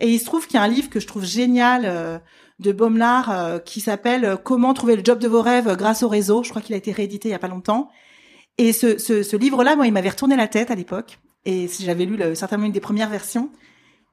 [0.00, 2.20] Et il se trouve qu'il y a un livre que je trouve génial
[2.58, 6.08] de Baumlar euh, qui s'appelle euh, Comment trouver le job de vos rêves grâce au
[6.08, 6.42] réseau.
[6.42, 7.88] Je crois qu'il a été réédité il y a pas longtemps.
[8.58, 11.18] Et ce, ce, ce livre-là, moi, il m'avait retourné la tête à l'époque.
[11.44, 13.50] Et j'avais lu le, certainement une des premières versions.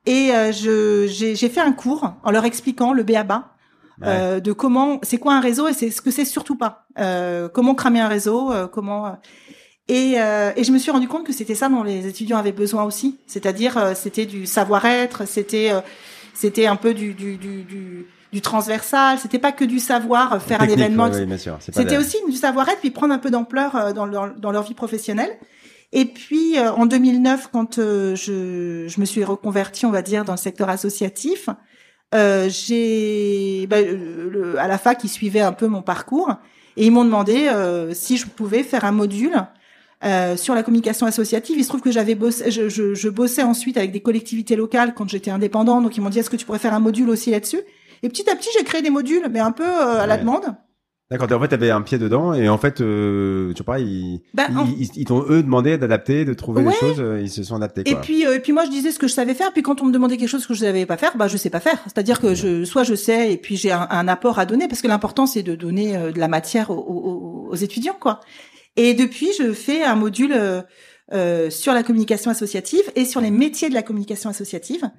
[0.05, 3.55] Et euh, je j'ai fait un cours en leur expliquant le béaba
[4.03, 6.85] euh, de comment, c'est quoi un réseau et c'est ce que c'est surtout pas.
[6.99, 9.17] Euh, comment cramer un réseau, comment.
[9.87, 12.83] Et, et, je me suis rendu compte que c'était ça dont les étudiants avaient besoin
[12.83, 13.19] aussi.
[13.27, 15.71] C'est-à-dire, c'était du savoir-être, c'était
[16.33, 19.17] c'était un peu du, du, du, du du transversal.
[19.17, 21.09] C'était pas que du savoir euh, faire un événement.
[21.59, 24.73] C'était aussi du savoir-être puis prendre un peu d'ampleur euh, dans leur, dans leur vie
[24.73, 25.31] professionnelle.
[25.93, 30.33] Et puis euh, en 2009, quand je, je me suis reconvertie, on va dire, dans
[30.33, 31.49] le secteur associatif,
[32.13, 36.35] euh, j'ai bah, le, à la fac ils suivaient un peu mon parcours
[36.77, 39.35] et ils m'ont demandé euh, si je pouvais faire un module
[40.03, 41.57] euh, sur la communication associative.
[41.57, 44.93] Il se trouve que j'avais bossé, je, je, je, bossais ensuite avec des collectivités locales
[44.93, 47.31] quand j'étais indépendant, donc ils m'ont dit est-ce que tu pourrais faire un module aussi
[47.31, 47.61] là-dessus?
[48.03, 50.55] Et petit à petit, j'ai créé des modules, mais un peu euh, à la demande.
[51.11, 51.31] D'accord.
[51.31, 54.47] En fait, tu avais un pied dedans et en fait, euh, tu pas, ils, bah,
[54.75, 57.83] ils, t'ont eux demandé d'adapter, de trouver des choses, euh, ils se sont adaptés.
[57.83, 57.93] Quoi.
[57.93, 59.53] Et puis, euh, et puis moi, je disais ce que je savais faire.
[59.53, 61.51] Puis quand on me demandait quelque chose que je savais pas faire, bah je sais
[61.51, 61.79] pas faire.
[61.83, 64.81] C'est-à-dire que je, soit je sais et puis j'ai un, un, apport à donner parce
[64.81, 68.21] que l'important c'est de donner de la matière aux, aux, aux, étudiants, quoi.
[68.77, 70.35] Et depuis, je fais un module
[71.49, 74.89] sur la communication associative et sur les métiers de la communication associative.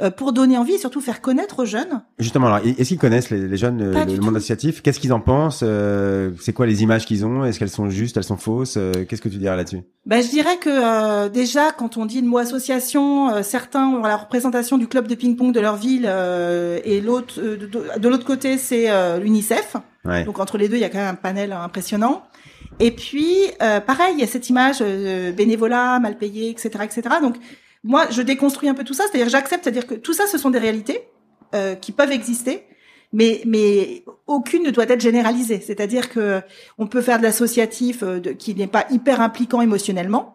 [0.00, 2.02] Euh, pour donner envie et surtout faire connaître aux jeunes.
[2.18, 4.82] Justement, alors, est-ce qu'ils connaissent les, jeunes le, monde associatif?
[4.82, 7.44] Qu'est-ce qu'ils en pensent euh, C'est quoi les images qu'ils ont?
[7.44, 8.16] Est-ce qu'elles sont justes?
[8.16, 8.74] Elles sont fausses?
[8.76, 9.82] Euh, Qu'est-ce que tu dirais là-dessus?
[10.04, 14.78] Ben, je dirais que déjà, quand on dit le mot association, certains ont la représentation
[14.78, 16.06] du club de ping-pong de leur ville
[16.84, 18.88] et l'autre, de, l'autre côté, c'est
[19.20, 19.76] l'UNICEF.
[20.26, 22.24] Donc entre les deux, il y a quand même un panel impressionnant.
[22.80, 23.36] Et puis,
[23.86, 27.02] pareil, il y a cette image bénévolat, mal payé, etc., etc.
[27.22, 27.36] Donc,
[27.84, 30.50] moi, je déconstruis un peu tout ça, c'est-à-dire j'accepte, c'est-à-dire que tout ça, ce sont
[30.50, 31.06] des réalités
[31.54, 32.64] euh, qui peuvent exister,
[33.12, 35.60] mais mais aucune ne doit être généralisée.
[35.60, 36.40] C'est-à-dire que
[36.78, 40.33] on peut faire de l'associatif euh, qui n'est pas hyper impliquant émotionnellement.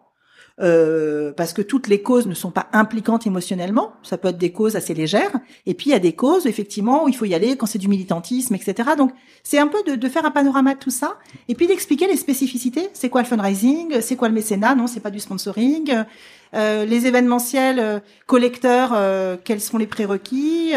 [0.60, 3.92] Euh, parce que toutes les causes ne sont pas impliquantes émotionnellement.
[4.02, 5.32] Ça peut être des causes assez légères.
[5.64, 7.78] Et puis il y a des causes effectivement où il faut y aller quand c'est
[7.78, 8.90] du militantisme, etc.
[8.98, 11.16] Donc c'est un peu de, de, faire un panorama de tout ça
[11.48, 12.90] et puis d'expliquer les spécificités.
[12.92, 14.02] C'est quoi le fundraising?
[14.02, 14.74] C'est quoi le mécénat?
[14.74, 16.04] Non, c'est pas du sponsoring.
[16.54, 20.72] Euh, les événementiels euh, collecteurs, euh, quels sont les prérequis?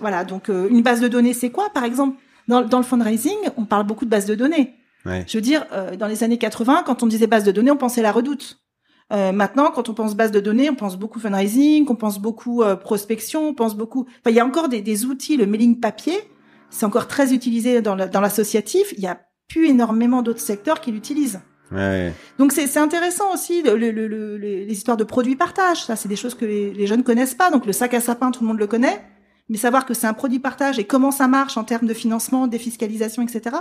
[0.00, 1.70] Voilà, donc une base de données, c'est quoi?
[1.70, 2.16] Par exemple,
[2.48, 4.74] dans, dans, le fundraising, on parle beaucoup de base de données.
[5.04, 5.64] Je veux dire,
[5.96, 8.59] dans les années 80, quand on disait base de données, on pensait la redoute.
[9.12, 12.62] Euh, maintenant, quand on pense base de données, on pense beaucoup fundraising, on pense beaucoup
[12.80, 14.06] prospection, on pense beaucoup.
[14.20, 15.36] Enfin, il y a encore des, des outils.
[15.36, 16.18] Le mailing papier,
[16.70, 18.92] c'est encore très utilisé dans l'associatif.
[18.96, 21.40] il y a plus énormément d'autres secteurs qui l'utilisent.
[21.72, 22.12] Ouais.
[22.38, 25.84] Donc c'est intéressant aussi le, le, le, les histoires de produits partage.
[25.84, 27.50] Ça, c'est des choses que les, les jeunes connaissent pas.
[27.50, 29.00] Donc le sac à sapin, tout le monde le connaît,
[29.48, 32.46] mais savoir que c'est un produit partage et comment ça marche en termes de financement,
[32.46, 33.56] défiscalisation, etc.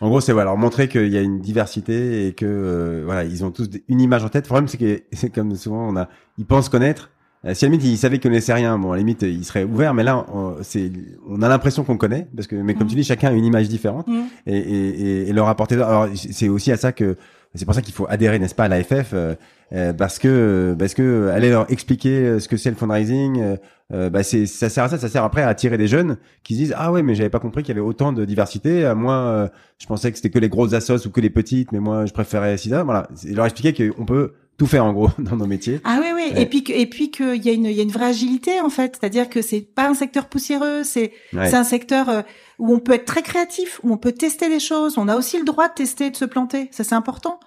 [0.00, 3.44] En gros, c'est voilà, montrer qu'il y a une diversité et que euh, voilà, ils
[3.44, 4.44] ont tous une image en tête.
[4.44, 7.10] Le problème, c'est que c'est comme souvent, on a, ils pensent connaître.
[7.44, 9.44] Euh, si à la limite ils savaient qu'ils connaissaient rien, bon à la limite ils
[9.44, 10.24] seraient ouverts, mais là
[10.62, 10.90] c'est,
[11.28, 12.90] on a l'impression qu'on connaît parce que, mais comme mm.
[12.90, 14.22] tu dis, chacun a une image différente mm.
[14.46, 15.74] et, et, et, leur apporter.
[15.76, 17.16] Alors c'est aussi à ça que
[17.56, 19.34] c'est pour ça qu'il faut adhérer, n'est-ce pas, à l'AFF, euh,
[19.72, 23.56] euh, parce que parce que aller leur expliquer euh, ce que c'est le fundraising,
[23.90, 26.58] bah c'est ça sert à ça, ça sert après à attirer des jeunes qui se
[26.58, 28.92] disent ah ouais mais j'avais pas compris qu'il y avait autant de diversité.
[28.96, 32.06] Moi, je pensais que c'était que les grosses assos ou que les petites, mais moi
[32.06, 32.82] je préférais SIDA.
[32.82, 35.80] Voilà, leur expliquer qu'on peut tout faire en gros dans nos métiers.
[35.84, 37.82] Ah oui oui et puis que, et puis qu'il y a une il y a
[37.82, 41.64] une vraie agilité en fait, c'est-à-dire que c'est pas un secteur poussiéreux, c'est c'est un
[41.64, 42.24] secteur
[42.58, 44.98] où on peut être très créatif, où on peut tester les choses.
[44.98, 46.68] On a aussi le droit de tester, de se planter.
[46.70, 47.40] Ça, c'est important.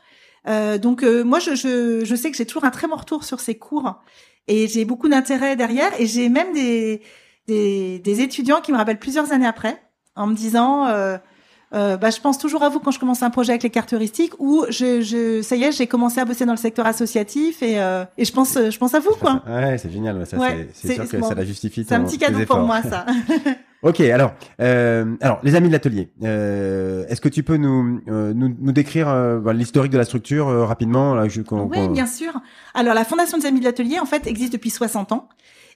[0.48, 3.24] Euh, donc, euh, moi, je, je, je, sais que j'ai toujours un très bon retour
[3.24, 4.00] sur ces cours
[4.50, 5.92] et j'ai beaucoup d'intérêt derrière.
[6.00, 7.02] Et j'ai même des,
[7.48, 9.82] des, des, étudiants qui me rappellent plusieurs années après
[10.16, 10.88] en me disant...
[10.88, 11.18] Euh,
[11.72, 13.94] euh, bah, je pense toujours à vous quand je commence un projet avec les cartes
[13.94, 17.62] heuristiques ou je, je, ça y est, j'ai commencé à bosser dans le secteur associatif
[17.62, 19.44] et, euh, et je pense, je pense à vous, quoi.
[19.48, 20.26] Ouais, c'est génial.
[20.26, 20.38] Ça,
[20.74, 21.86] c'est sûr que ça la justifie.
[21.88, 23.06] C'est un petit cadeau pour moi, ça.
[23.82, 28.34] Ok, alors, euh, alors les amis de l'atelier, euh, est-ce que tu peux nous euh,
[28.34, 32.34] nous, nous, décrire euh, l'historique de la structure euh, rapidement là, Oui, bien sûr.
[32.74, 35.30] Alors la Fondation des Amis de l'atelier, en fait, existe depuis 60 ans.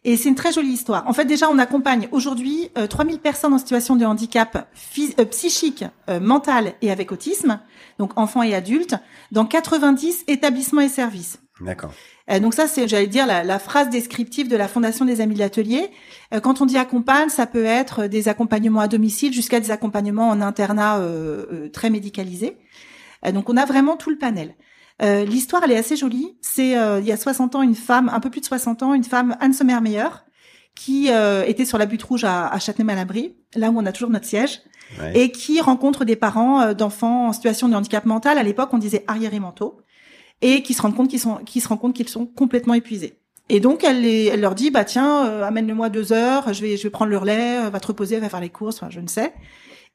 [0.06, 1.08] Et c'est une très jolie histoire.
[1.08, 4.68] En fait, déjà, on accompagne aujourd'hui euh, 3000 personnes en situation de handicap
[5.18, 7.60] euh, psychique, euh, mental et avec autisme,
[8.00, 8.96] donc enfants et adultes,
[9.32, 11.39] dans 90 établissements et services.
[11.62, 11.94] D'accord.
[12.31, 15.33] Euh, donc ça, c'est, j'allais dire, la, la, phrase descriptive de la Fondation des Amis
[15.33, 15.89] de l'Atelier.
[16.33, 20.29] Euh, quand on dit accompagne, ça peut être des accompagnements à domicile jusqu'à des accompagnements
[20.29, 21.01] en internat
[21.73, 22.57] très médicalisés.
[23.33, 24.55] donc on a vraiment tout le panel.
[25.01, 26.38] Euh, l'histoire, elle est assez jolie.
[26.41, 28.93] C'est euh, il y a 60 ans, une femme, un peu plus de 60 ans,
[28.93, 30.07] une femme, Anne Sommermeyer,
[30.75, 34.09] qui euh, était sur la butte rouge à, à Châtenay-Malabry, là où on a toujours
[34.09, 34.62] notre siège,
[34.99, 35.17] ouais.
[35.17, 38.38] et qui rencontre des parents d'enfants en situation de handicap mental.
[38.38, 39.77] À l'époque, on disait arriérés mentaux,
[40.43, 43.15] et qui se rendent compte qu'ils sont, qui se rendent compte qu'ils sont complètement épuisés.
[43.49, 46.84] Et donc elle, les, elle leur dit bah tiens amène-le-moi deux heures, je vais je
[46.84, 49.34] vais prendre le relais, va te reposer, va faire les courses, enfin, je ne sais.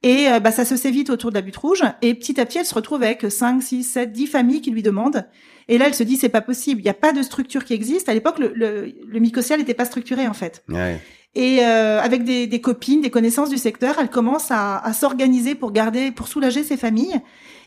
[0.03, 1.83] Et euh, bah, ça se sait vite autour de la butte rouge.
[2.03, 4.83] Et petit à petit, elle se retrouve avec 5, 6, 7, 10 familles qui lui
[4.83, 5.27] demandent.
[5.67, 6.81] Et là, elle se dit, c'est pas possible.
[6.81, 8.09] Il n'y a pas de structure qui existe.
[8.09, 10.65] À l'époque, le, le, le mycosial n'était pas structuré, en fait.
[10.69, 11.01] Ouais.
[11.35, 15.55] Et euh, avec des, des, copines, des connaissances du secteur, elle commence à, à s'organiser
[15.55, 17.21] pour garder, pour soulager ses familles.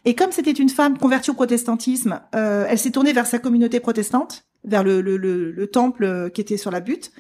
[0.06, 3.80] Et comme c'était une femme convertie au protestantisme, euh, elle s'est tournée vers sa communauté
[3.80, 7.12] protestante, vers le, le, le, le temple qui était sur la butte.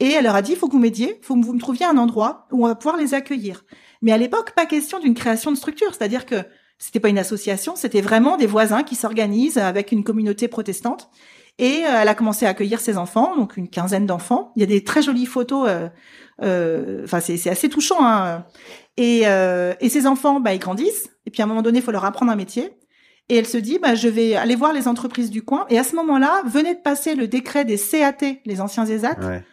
[0.00, 1.86] Et elle leur a dit, il faut que vous m'aidiez, faut que vous me trouviez
[1.86, 3.64] un endroit où on va pouvoir les accueillir.
[4.00, 6.36] Mais à l'époque, pas question d'une création de structure, c'est-à-dire que
[6.78, 11.08] c'était pas une association, c'était vraiment des voisins qui s'organisent avec une communauté protestante.
[11.58, 14.52] Et euh, elle a commencé à accueillir ses enfants, donc une quinzaine d'enfants.
[14.56, 15.68] Il y a des très jolies photos.
[15.68, 15.88] Euh,
[16.42, 18.04] euh, enfin, c'est assez touchant.
[18.04, 18.44] Hein.
[18.96, 21.10] Et, euh, et ces enfants, bah, ils grandissent.
[21.26, 22.70] Et puis à un moment donné, il faut leur apprendre un métier.
[23.28, 25.64] Et elle se dit, bah, je vais aller voir les entreprises du coin.
[25.70, 29.44] Et à ce moment-là, venait de passer le décret des CAT, les anciens ESAT, Ouais.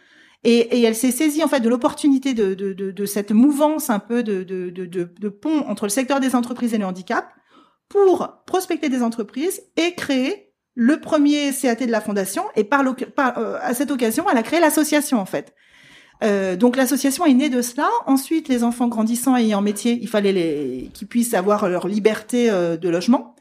[0.44, 3.88] et, et, elle s'est saisie en fait de l'opportunité de, de, de, de, cette mouvance
[3.88, 7.28] un peu de, pont entre le secteur des entreprises et le handicap
[7.88, 12.42] pour prospecter des entreprises et créer le premier CAT de la fondation.
[12.56, 15.54] Et par, par euh, à cette occasion, elle a créé l'association en fait.
[16.22, 17.88] Euh, donc l'association est née de cela.
[18.06, 22.50] Ensuite, les enfants grandissant et ayant métier, il fallait les qu'ils puissent avoir leur liberté
[22.50, 23.34] euh, de logement.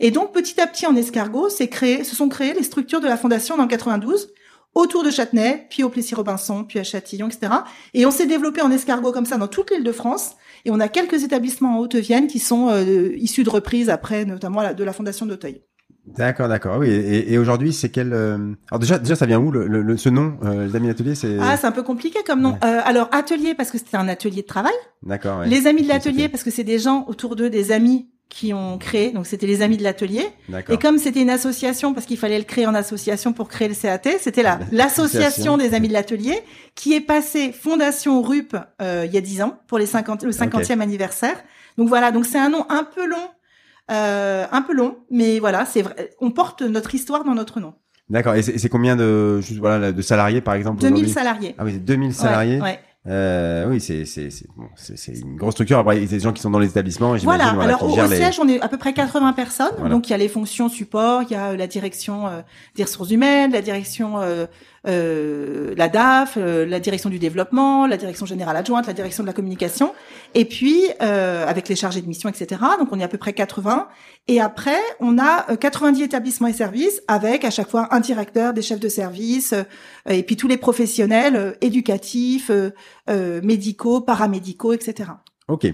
[0.00, 3.16] Et donc petit à petit en escargot, créé, se sont créées les structures de la
[3.16, 4.34] fondation dans le 92
[4.74, 7.50] autour de Châtenay, puis au Plessis-Robinson, puis à Châtillon, etc.
[7.94, 10.32] Et on s'est développé en escargot comme ça dans toute l'île de France.
[10.66, 14.74] Et on a quelques établissements en Haute-Vienne qui sont euh, issus de reprises après, notamment
[14.74, 15.62] de la Fondation d'Auteuil.
[16.06, 16.78] D'accord, d'accord.
[16.78, 16.88] Oui.
[16.88, 18.38] Et, et aujourd'hui, c'est quel euh...
[18.70, 21.38] Alors déjà, déjà, ça vient où le, le, ce nom, euh, les Amis d'Atelier C'est
[21.40, 22.52] ah, c'est un peu compliqué comme nom.
[22.52, 22.58] Ouais.
[22.64, 24.74] Euh, alors atelier parce que c'était un atelier de travail.
[25.02, 25.40] D'accord.
[25.40, 25.48] Ouais.
[25.48, 28.76] Les Amis de l'Atelier parce que c'est des gens autour d'eux, des amis qui ont
[28.76, 30.26] créé, donc c'était les amis de l'atelier.
[30.68, 33.74] Et comme c'était une association, parce qu'il fallait le créer en association pour créer le
[33.74, 36.38] CAT, c'était la l'association des amis de l'atelier
[36.74, 40.32] qui est passée fondation RUP euh, il y a 10 ans pour les 50 le
[40.32, 40.72] 50e okay.
[40.72, 41.36] anniversaire.
[41.78, 43.28] Donc voilà, donc c'est un nom un peu long,
[43.88, 47.74] un peu long, mais voilà, c'est vrai, on porte notre histoire dans notre nom.
[48.08, 48.34] D'accord.
[48.36, 51.54] Et c'est combien de juste voilà de salariés par exemple 2000 salariés.
[51.58, 52.56] Ah oui, 2000 salariés.
[52.56, 52.80] Ouais, ouais.
[53.08, 55.78] Euh, oui, c'est c'est c'est bon, c'est une grosse structure.
[55.78, 57.14] Après, il y a des gens qui sont dans les établissements.
[57.16, 57.52] Voilà.
[57.54, 58.16] voilà Alors au, au les...
[58.16, 59.68] siège, on est à peu près 80 personnes.
[59.78, 59.94] Voilà.
[59.94, 62.40] Donc il y a les fonctions support, il y a la direction euh,
[62.74, 64.18] des ressources humaines, la direction
[64.86, 69.22] euh, euh, la DAF, euh, la direction du développement, la direction générale adjointe, la direction
[69.22, 69.94] de la communication,
[70.34, 72.60] et puis euh, avec les chargés de mission, etc.
[72.78, 73.88] Donc on est à peu près 80.
[74.28, 78.62] Et après, on a 90 établissements et services avec à chaque fois un directeur, des
[78.62, 79.54] chefs de service,
[80.08, 82.50] et puis tous les professionnels éducatifs,
[83.08, 85.10] médicaux, paramédicaux, etc.
[85.48, 85.72] Ok.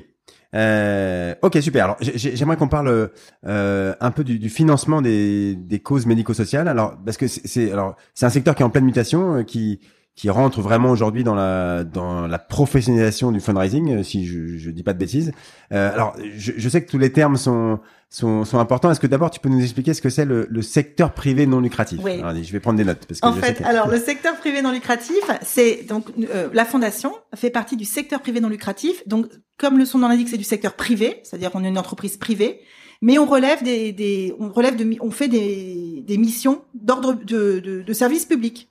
[0.54, 1.84] Euh, ok, super.
[1.84, 3.10] Alors, j'aimerais qu'on parle
[3.46, 6.68] euh, un peu du, financement des, des causes médico-sociales.
[6.68, 9.80] Alors, parce que c'est alors c'est un secteur qui est en pleine mutation, euh, qui
[10.14, 14.70] qui rentre vraiment aujourd'hui dans la dans la professionnalisation du fundraising, euh, si je je
[14.70, 15.32] dis pas de bêtises.
[15.72, 18.90] Euh, alors, je, je, sais que tous les termes sont sont, sont importants.
[18.90, 21.60] Est-ce que d'abord tu peux nous expliquer ce que c'est le, le, secteur privé non
[21.60, 22.20] lucratif Oui.
[22.20, 24.70] Alors, je vais prendre des notes parce que en fait, alors le secteur privé non
[24.70, 29.02] lucratif, c'est donc euh, la fondation fait partie du secteur privé non lucratif.
[29.08, 32.18] Donc, comme le son dans l'indique, c'est du secteur privé, c'est-à-dire qu'on est une entreprise
[32.18, 32.60] privée
[33.04, 37.58] mais on relève des, des, on relève de, on fait des, des missions d'ordre de,
[37.58, 38.70] de, de service public.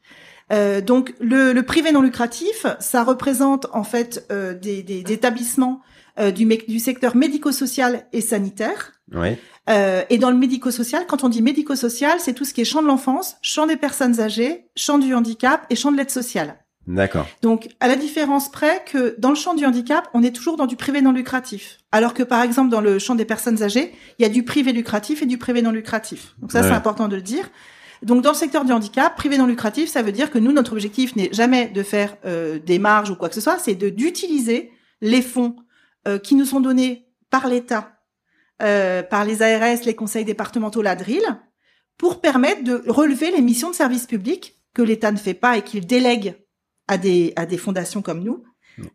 [0.52, 5.14] Euh, donc le, le, privé non lucratif, ça représente en fait euh, des, des, des,
[5.14, 5.82] établissements
[6.20, 8.92] euh, du, du, secteur médico-social et sanitaire.
[9.14, 9.38] Oui.
[9.70, 12.82] Euh, et dans le médico-social, quand on dit médico-social, c'est tout ce qui est champ
[12.82, 16.58] de l'enfance, champ des personnes âgées, champ du handicap et champ de l'aide sociale.
[16.88, 17.28] D'accord.
[17.42, 20.66] Donc, à la différence près que dans le champ du handicap, on est toujours dans
[20.66, 21.78] du privé non lucratif.
[21.92, 24.74] Alors que, par exemple, dans le champ des personnes âgées, il y a du privé
[24.74, 26.36] lucratif et du privé non lucratif.
[26.40, 26.68] Donc ça, ouais.
[26.68, 27.50] c'est important de le dire.
[28.02, 30.74] Donc dans le secteur du handicap, privé non lucratif, ça veut dire que nous, notre
[30.74, 33.90] objectif n'est jamais de faire euh, des marges ou quoi que ce soit, c'est de
[33.90, 35.56] d'utiliser les fonds
[36.08, 38.00] euh, qui nous sont donnés par l'État,
[38.62, 41.24] euh, par les ARS, les conseils départementaux, la DRIL,
[41.98, 45.62] pour permettre de relever les missions de service public que l'État ne fait pas et
[45.62, 46.36] qu'il délègue
[46.88, 48.44] à des à des fondations comme nous,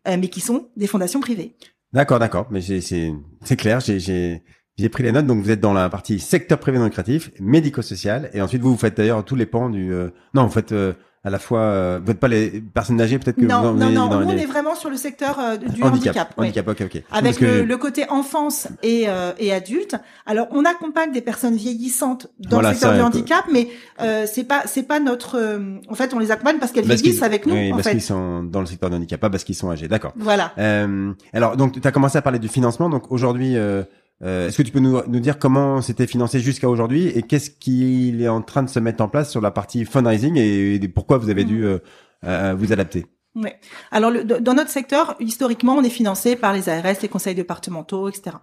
[0.05, 1.55] mais qui sont des fondations privées.
[1.93, 2.47] D'accord, d'accord.
[2.51, 3.79] Mais c'est c'est clair.
[3.79, 4.43] J'ai
[4.77, 5.25] j'ai pris les notes.
[5.25, 8.77] Donc vous êtes dans la partie secteur privé non lucratif, médico-social, et ensuite vous vous
[8.77, 9.93] faites d'ailleurs tous les pans du.
[9.93, 10.93] Euh, non, vous faites euh,
[11.27, 13.89] à la fois, euh, vous n'êtes pas les personnes âgées, peut-être que non, vous non,
[13.89, 14.35] non, dans nous les...
[14.35, 15.89] on est vraiment sur le secteur euh, du handicap.
[15.89, 16.33] handicap.
[16.37, 17.03] Handicap, ok, ok.
[17.11, 19.95] Avec que le, côté enfance et, euh, et adulte.
[20.25, 23.67] Alors, on accompagne des personnes vieillissantes dans Voilà, le secteur ça, du handicap, mais
[23.99, 25.35] euh, c'est pas c'est pas notre.
[25.37, 27.55] euh, en fait, on les accompagne parce qu'elles vieillissent avec nous.
[27.55, 29.89] oui, en parce qu'ils sont dans le secteur du handicap, pas parce qu'ils sont âgés.
[29.89, 30.13] D'accord.
[30.15, 30.53] voilà.
[30.57, 32.89] Euh, alors, donc, tu as commencé à parler du financement.
[32.89, 33.83] Donc, aujourd'hui, euh,
[34.23, 37.49] euh, est-ce que tu peux nous, nous dire comment c'était financé jusqu'à aujourd'hui et qu'est-ce
[37.51, 40.87] qui est en train de se mettre en place sur la partie fundraising et, et
[40.87, 41.47] pourquoi vous avez Mm.
[41.47, 41.77] dû euh,
[42.25, 43.05] euh, vous adapter?
[43.35, 43.59] Ouais.
[43.91, 48.09] Alors, le- dans notre secteur, historiquement, on est financé par les ARS, les conseils départementaux,
[48.09, 48.37] etc.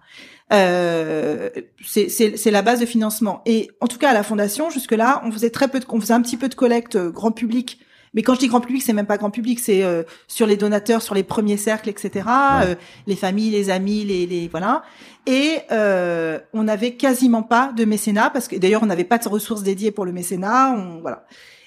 [0.53, 1.49] Euh,
[1.85, 3.41] c'est- c'est c'est la base de financement.
[3.45, 6.13] Et en tout cas, à la fondation, jusque-là, on faisait très peu, de, on faisait
[6.13, 7.79] un petit peu de collecte euh, grand public.
[8.15, 10.55] Mais quand je dis grand public, c'est même pas grand public, c'est euh, sur les
[10.57, 12.09] donateurs, sur les premiers cercles, etc.
[12.15, 12.65] Ouais.
[12.65, 12.75] euh,
[13.05, 14.83] les familles, les amis, les, les voilà.
[15.27, 19.27] Et euh, on n'avait quasiment pas de mécénat parce que d'ailleurs on n'avait pas de
[19.27, 20.71] ressources dédiées pour le mécénat.
[20.71, 21.25] On, voilà.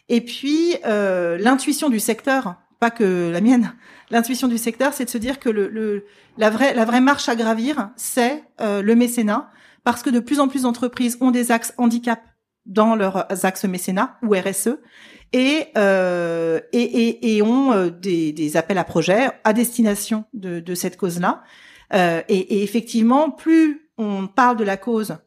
[0.09, 3.75] Et puis euh, l'intuition du secteur, pas que la mienne,
[4.11, 6.07] l'intuition du secteur, c'est de se dire que le, le
[6.39, 9.51] la vraie la vraie marche à gravir, c'est euh, le mécénat,
[9.85, 12.21] parce que de plus en plus d'entreprises ont des axes handicap
[12.65, 14.79] dans leurs axes mécénat ou RSE.
[15.33, 20.61] Et, euh, et, et, et ont euh, des, des appels à projets à destination de,
[20.61, 21.43] de cette cause-là.
[21.93, 25.19] Euh, et, et effectivement, plus on parle de la cause,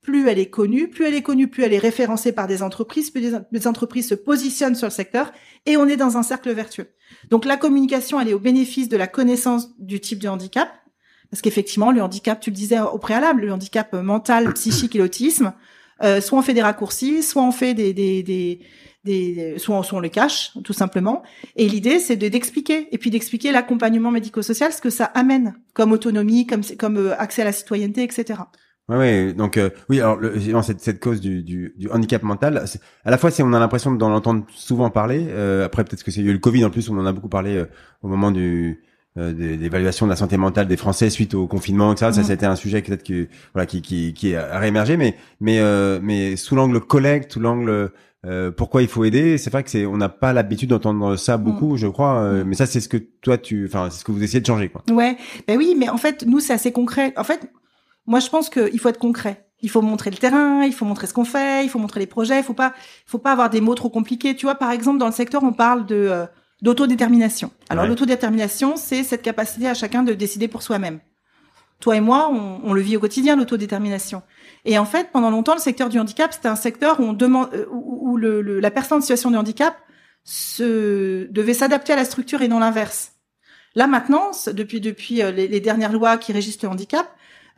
[0.00, 3.10] plus elle est connue, plus elle est connue, plus elle est référencée par des entreprises,
[3.10, 5.30] plus des entreprises se positionnent sur le secteur,
[5.66, 6.88] et on est dans un cercle vertueux.
[7.28, 10.70] Donc la communication, elle est au bénéfice de la connaissance du type de handicap,
[11.30, 15.52] parce qu'effectivement, le handicap, tu le disais au préalable, le handicap mental, psychique et l'autisme,
[16.02, 18.60] euh, soit on fait des raccourcis, soit on fait des, des, des,
[19.04, 21.22] des soit, soit on le cache, tout simplement.
[21.56, 25.92] Et l'idée, c'est de d'expliquer, et puis d'expliquer l'accompagnement médico-social, ce que ça amène comme
[25.92, 28.40] autonomie, comme comme euh, accès à la citoyenneté, etc.
[28.88, 29.32] Ouais, ouais.
[29.32, 32.64] Donc euh, oui, alors le, cette, cette cause du, du, du handicap mental,
[33.04, 35.26] à la fois c'est on a l'impression d'en entendre souvent parler.
[35.28, 37.56] euh, après peut-être que c'est eu le Covid en plus, on en a beaucoup parlé
[37.56, 37.66] euh,
[38.02, 38.82] au moment du
[39.16, 42.12] l'évaluation de la santé mentale des Français suite au confinement, etc.
[42.12, 42.26] Ça, Mhm.
[42.26, 45.98] ça été un sujet peut-être que voilà qui qui qui a réémergé, mais mais euh,
[46.02, 47.90] mais sous l'angle collecte, sous l'angle
[48.26, 51.38] euh, pourquoi il faut aider, c'est vrai que c'est on n'a pas l'habitude d'entendre ça
[51.38, 52.20] beaucoup, je crois.
[52.20, 52.48] euh, Mhm.
[52.48, 54.68] mais ça c'est ce que toi tu, enfin c'est ce que vous essayez de changer
[54.68, 54.82] quoi.
[54.90, 55.16] Ouais,
[55.48, 57.12] ben oui, mais en fait, nous, c'est assez concret.
[57.16, 57.50] En fait,
[58.06, 59.46] moi, je pense qu'il faut être concret.
[59.62, 62.06] Il faut montrer le terrain, il faut montrer ce qu'on fait, il faut montrer les
[62.06, 62.38] projets.
[62.38, 62.72] Il faut pas,
[63.06, 64.34] il faut pas avoir des mots trop compliqués.
[64.34, 66.24] Tu vois, par exemple, dans le secteur, on parle de euh,
[66.62, 67.50] d'autodétermination.
[67.68, 67.88] Alors, Ouais.
[67.88, 71.00] l'autodétermination, c'est cette capacité à chacun de décider pour soi-même.
[71.80, 74.22] Toi et moi, on, on le vit au quotidien, l'autodétermination.
[74.66, 77.48] Et en fait, pendant longtemps, le secteur du handicap, c'était un secteur où on demande,
[77.54, 79.74] euh, où, où le, le- la personne en situation de handicap
[80.24, 83.12] se devait s'adapter à la structure et non l'inverse.
[83.74, 87.06] Là maintenant, depuis depuis euh, les, les dernières lois qui régissent le handicap,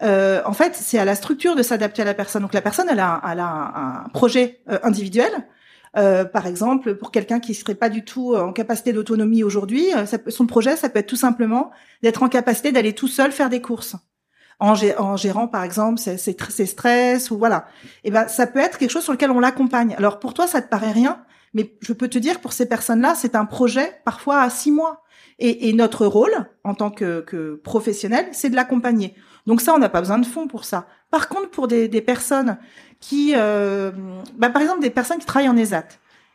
[0.02, 2.42] euh, en fait, c'est à la structure de s'adapter à la personne.
[2.42, 5.32] Donc la personne, elle a, elle a un, un projet euh, individuel.
[5.96, 9.92] Euh, par exemple, pour quelqu'un qui serait pas du tout euh, en capacité d'autonomie aujourd'hui,
[9.94, 11.70] euh, son projet, ça peut être tout simplement
[12.02, 13.96] d'être en capacité d'aller tout seul faire des courses,
[14.58, 17.66] en, gé- en gérant par exemple ses, ses, tr- ses stress ou voilà.
[18.04, 19.94] Et ben, ça peut être quelque chose sur lequel on l'accompagne.
[19.98, 23.14] Alors pour toi, ça te paraît rien, mais je peux te dire pour ces personnes-là,
[23.14, 25.02] c'est un projet parfois à six mois.
[25.38, 29.14] Et, et notre rôle en tant que, que professionnel, c'est de l'accompagner.
[29.46, 30.86] Donc ça, on n'a pas besoin de fonds pour ça.
[31.10, 32.58] Par contre, pour des, personnes
[33.00, 33.90] qui, euh,
[34.36, 35.84] bah, par exemple, des personnes qui travaillent en ESAT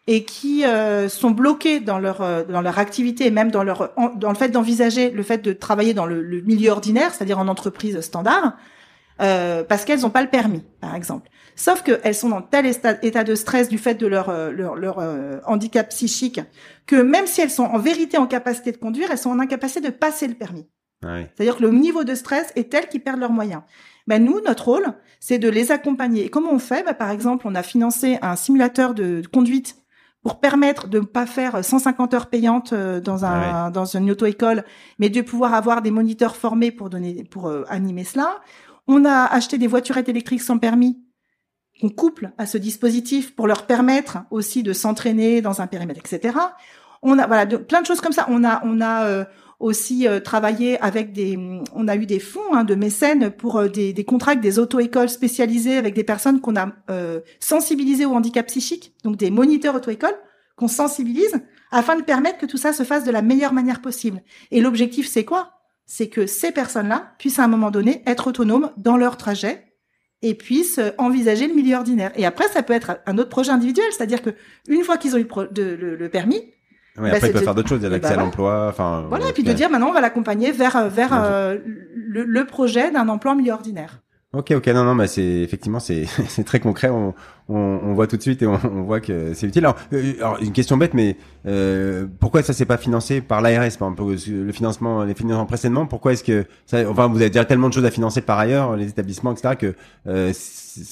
[0.07, 3.93] et qui euh, sont bloquées dans leur euh, dans leur activité et même dans leur
[4.15, 7.99] dans le fait d'envisager le fait de travailler dans le, milieu ordinaire, c'est-à-dire en entreprise
[8.01, 8.55] standard,
[9.17, 11.29] parce qu'elles n'ont pas le permis, par exemple.
[11.55, 14.99] Sauf qu'elles sont dans tel état, de stress du fait de leur leur,
[15.45, 16.39] handicap psychique
[16.85, 19.81] que même si elles sont en vérité en capacité de conduire, elles sont en incapacité
[19.81, 20.67] de passer le permis.
[21.03, 23.61] C'est-à-dire que le niveau de stress est tel qu'ils perdent leurs moyens.
[24.07, 26.25] Ben nous, notre rôle, c'est de les accompagner.
[26.25, 26.83] Et comment on fait?
[26.83, 29.75] Ben, Par exemple, on a financé un simulateur de conduite
[30.23, 34.11] pour permettre de ne pas faire 150 heures payantes euh, dans un Ah dans une
[34.11, 34.65] auto-école,
[34.99, 38.41] mais de pouvoir avoir des moniteurs formés pour donner pour euh, animer cela.
[38.87, 41.01] On a acheté des voiturettes électriques sans permis
[41.79, 46.37] qu'on couple à ce dispositif pour leur permettre aussi de s'entraîner dans un périmètre, etc.
[47.03, 48.25] On a voilà de, plein de choses comme ça.
[48.29, 49.25] On a on a euh,
[49.59, 51.37] aussi euh, travaillé avec des
[51.73, 54.59] on a eu des fonds hein, de mécènes pour euh, des, des contrats avec des
[54.59, 59.75] auto-écoles spécialisées avec des personnes qu'on a euh, sensibilisées au handicap psychique, donc des moniteurs
[59.75, 60.17] auto-écoles
[60.55, 61.41] qu'on sensibilise
[61.71, 64.21] afin de permettre que tout ça se fasse de la meilleure manière possible.
[64.51, 65.53] Et l'objectif c'est quoi?
[65.85, 69.63] C'est que ces personnes-là puissent à un moment donné être autonomes dans leur trajet
[70.21, 72.11] et puissent euh, envisager le milieu ordinaire.
[72.15, 74.31] Et après, ça peut être un autre projet individuel, c'est-à-dire que
[74.67, 76.41] une fois qu'ils ont eu le, le permis,
[76.97, 78.23] Ouais, Bah, après, peuvent de- faire d'autres choses, il y a Eh l'accès ben à
[78.23, 79.05] l'emploi, enfin.
[79.09, 81.25] Voilà, euh, et puis de dire maintenant on va l'accompagner vers vers Bien sûr.
[81.25, 81.57] euh,
[81.95, 84.01] le, le projet d'un emploi en milieu ordinaire.
[84.33, 86.89] Ok, ok, non, non, mais c'est effectivement c'est c'est très concret.
[86.89, 87.13] On,
[87.49, 89.65] on, on voit tout de suite et on, on voit que c'est utile.
[89.65, 93.77] Alors, euh, alors, une question bête, mais euh, pourquoi ça s'est pas financé par l'ARS,
[93.77, 97.45] par exemple, le financement, les financements précédemment Pourquoi est-ce que ça, enfin, vous avez déjà
[97.45, 99.75] tellement de choses à financer par ailleurs, les établissements, etc., que
[100.07, 100.33] euh,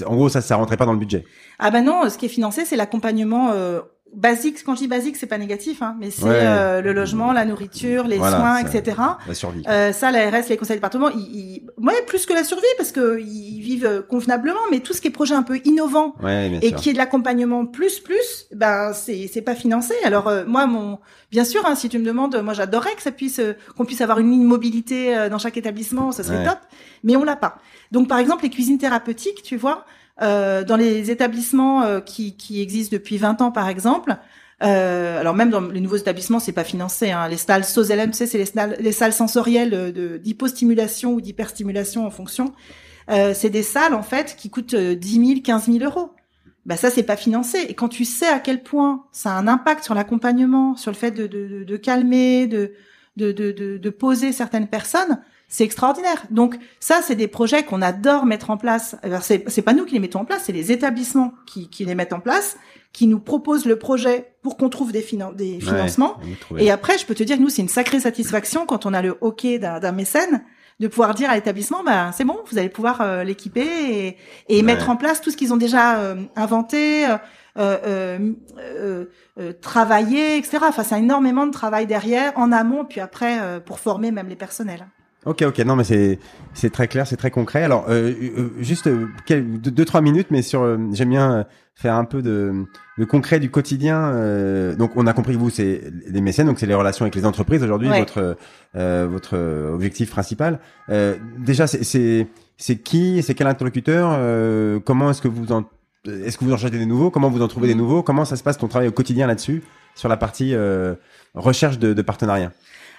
[0.05, 1.25] en gros ça ça rentrait pas dans le budget?
[1.59, 3.81] Ah ben non, ce qui est financé c'est l'accompagnement euh,
[4.15, 4.63] basique.
[4.63, 6.31] Quand je dis basique, c'est pas négatif, hein, mais c'est Ouais.
[6.33, 8.97] euh, le logement, la nourriture, les Voilà, soins, etc.
[9.27, 9.63] La survie.
[9.67, 11.63] Euh, ça, l'ARS, les conseils départementaux, ils, ils...
[11.85, 15.07] ouais, plus que la survie, parce que ils vivent euh, convenablement, mais tout ce qui
[15.09, 16.77] est projet un peu innovant ouais, bien et sûr.
[16.77, 19.93] qui est de l'accompagnement plus plus, ben c'est c'est pas financé.
[20.03, 20.99] Alors euh, moi, mon
[21.31, 24.01] bien sûr, hein, si tu me demandes, moi j'adorerais que ça puisse euh, qu'on puisse
[24.01, 26.45] avoir une ligne mobilité euh, dans chaque établissement, ce serait Ouais.
[26.45, 26.59] top,
[27.03, 27.57] mais on l'a pas.
[27.91, 29.85] Donc par exemple, les cuisines thérapeutiques, tu vois,
[30.21, 34.17] euh, dans les établissements euh, qui qui existent depuis 20 ans, par exemple.
[34.63, 37.11] Euh, alors même dans les nouveaux établissements, c'est pas financé.
[37.11, 37.27] Hein.
[37.27, 42.05] Les salles SOSLM, tu sais, c'est les salles, les salles sensorielles euh, d'hypostimulation ou d'hyperstimulation
[42.05, 42.53] en fonction.
[43.09, 46.11] Euh, c'est des salles en fait qui coûtent euh, 10 000, 15 000 euros.
[46.65, 47.59] Bah ça c'est pas financé.
[47.67, 50.97] Et quand tu sais à quel point ça a un impact sur l'accompagnement, sur le
[50.97, 52.73] fait de, de, de, calmer, de,
[53.17, 56.23] de, de, de poser certaines personnes, c'est extraordinaire.
[56.29, 58.95] Donc ça c'est des projets qu'on adore mettre en place.
[59.21, 61.95] C'est c'est pas nous qui les mettons en place, c'est les établissements qui, qui les
[61.95, 62.57] mettent en place,
[62.93, 66.17] qui nous proposent le projet pour qu'on trouve des, finan- des financements.
[66.57, 69.17] Et après, je peux te dire, nous, c'est une sacrée satisfaction quand on a le
[69.21, 70.43] hockey d'un d'un mécène
[70.79, 74.17] de pouvoir dire à l'établissement, bah, c'est bon, vous allez pouvoir euh, l'équiper et,
[74.49, 74.61] et Ouais.
[74.61, 77.15] mettre en place tout ce qu'ils ont déjà euh, inventé, euh,
[77.57, 79.05] euh, euh,
[79.39, 80.57] euh, travaillé, etc.
[80.67, 84.35] Enfin, c'est énormément de travail derrière, en amont, puis après, euh, pour former même les
[84.35, 84.85] personnels.
[85.25, 86.19] Ok, ok, non, mais c'est
[86.53, 87.63] c'est très clair, c'est très concret.
[87.63, 91.95] Alors, euh, euh, juste euh, quel- deux, trois minutes, mais sur, euh, j'aime bien faire
[91.95, 92.53] un peu de,
[92.97, 93.99] de concret du quotidien.
[94.13, 97.15] euh, donc, on a compris que vous, c'est les mécènes, donc c'est les relations avec
[97.15, 97.99] les entreprises aujourd'hui, Ouais.
[97.99, 98.37] votre
[98.75, 99.35] euh, votre
[99.73, 100.59] objectif principal.
[100.89, 105.65] Euh, déjà, c'est c'est c'est qui, c'est quel interlocuteur euh, Comment est-ce que vous en
[106.07, 107.79] est-ce que vous en cherchez des nouveaux Comment vous en trouvez des Mhm.
[107.81, 109.63] nouveaux Comment ça se passe ton travail au quotidien là-dessus
[109.95, 110.93] sur la partie euh,
[111.33, 112.51] recherche de, de partenariats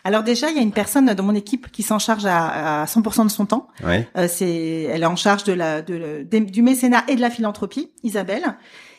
[0.06, 2.84] Alors déjà, il y a une personne dans mon équipe qui s'en charge à, à
[2.84, 3.66] 100% de son temps.
[3.84, 4.08] Ouais.
[4.16, 7.90] Euh, c'est, elle est en charge de la, de, du mécénat et de la philanthropie,
[8.04, 8.44] Isabelle.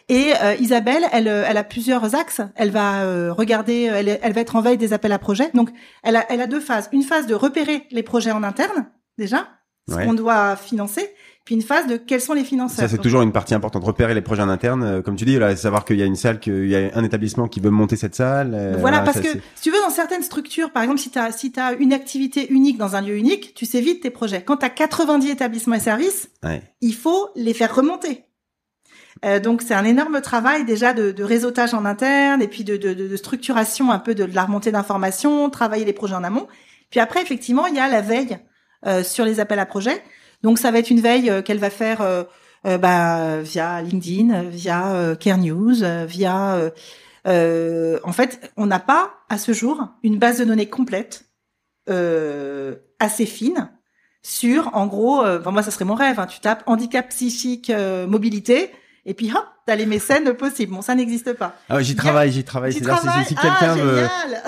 [0.10, 2.42] Et euh, Isabelle, elle, euh, elle a plusieurs axes.
[2.56, 5.50] Elle va euh, regarder, elle, est- elle va être en veille des appels à projets.
[5.54, 5.70] Donc,
[6.04, 6.90] elle a, elle a deux phases.
[6.92, 8.88] Une phase de repérer les projets en interne,
[9.18, 9.48] déjà,
[9.90, 10.06] ce Ouais.
[10.06, 11.10] qu'on doit financer,
[11.48, 12.80] puis une phase de quels sont les financeurs.
[12.82, 13.82] Ça, c'est toujours une partie importante.
[13.82, 16.18] Repérer les projets en interne, euh, comme tu dis, là, savoir qu'il y a une
[16.18, 18.52] salle, qu'il y a un établissement qui veut monter cette salle.
[18.54, 21.18] euh, Voilà, parce ça, que si tu veux, dans certaines structures, par exemple, si tu
[21.18, 24.42] as, si as une activité unique dans un lieu unique, tu sais vite tes projets.
[24.44, 26.62] Quand tu as 90 établissements et services, Ouais.
[26.82, 28.26] il faut les faire remonter.
[29.24, 32.76] Euh, donc c'est un énorme travail déjà de, de réseautage en interne et puis de,
[32.78, 36.48] de, de- structuration un peu de, de la remontée d'informations, travailler les projets en amont.
[36.90, 38.38] Puis après effectivement il y a la veille
[38.86, 40.04] euh, sur les appels à projets.
[40.44, 42.24] Donc ça va être une veille euh, qu'elle va faire euh,
[42.66, 45.76] euh, bah, via LinkedIn, via Care News,
[46.08, 46.72] via
[47.26, 51.26] en fait on n'a pas à ce jour une base de données complète
[53.00, 53.70] assez fine
[54.24, 57.70] sur, en gros, euh, enfin, moi ça serait mon rêve, hein, tu tapes handicap psychique,
[57.70, 58.72] euh, mobilité,
[59.06, 60.74] et puis hop, t'as les mécènes possibles.
[60.74, 61.56] Bon, ça n'existe pas.
[61.70, 62.74] Ah, ouais, j'y travaille, j'y travaille.
[62.74, 64.02] C'est-à-dire, si- si, Ah, veut,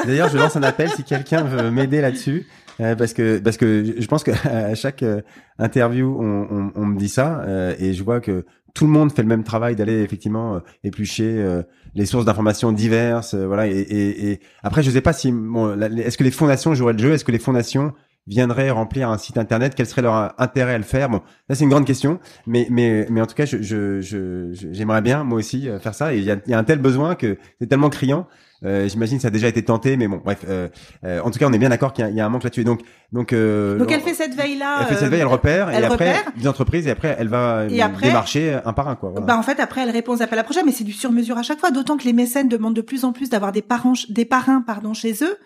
[0.06, 2.46] d'ailleurs, je lance un appel si quelqu'un veut m'aider là-dessus.
[2.80, 5.22] Euh, parce que parce que je pense que à chaque euh,
[5.58, 9.12] interview on, on, on me dit ça euh, et je vois que tout le monde
[9.12, 11.64] fait le même travail d'aller effectivement euh, éplucher euh,
[11.96, 15.80] les sources d'informations diverses euh, voilà et, et, et après je sais pas si bon,
[15.82, 17.14] est-ce que les fondations joueraient le jeu?
[17.14, 17.94] Est-ce que les fondations
[18.28, 19.74] viendraient remplir un site internet?
[19.76, 21.10] Quel serait leur intérêt à le faire?
[21.10, 24.54] Bon là c'est une grande question mais mais mais en tout cas je je je-
[24.54, 26.80] je- j'aimerais bien moi aussi faire ça et il y a, y a un tel
[26.80, 28.28] besoin que c'est tellement criant
[28.62, 30.40] J'imagine que ça a déjà été tenté, mais bon, bref.
[30.48, 30.68] Euh,
[31.06, 32.64] euh, en tout cas, on est bien d'accord qu'il y, y a un manque là-dessus.
[32.66, 32.82] Donc,
[33.12, 34.80] donc, euh, Donc elle fait cette veille-là.
[34.82, 36.32] elle fait cette euh, veille, elle repère, elle et après repère.
[36.36, 39.10] des entreprises, et après elle va Et euh, après- démarcher un par un, quoi.
[39.12, 39.26] voilà.
[39.26, 41.44] Bah en fait après elle répond aux appels à projets, mais c'est du sur-mesure à
[41.44, 41.72] chaque fois.
[41.72, 44.94] D'autant que les mécènes demandent de plus en plus d'avoir des parents, des parrains pardon
[44.94, 45.38] chez eux.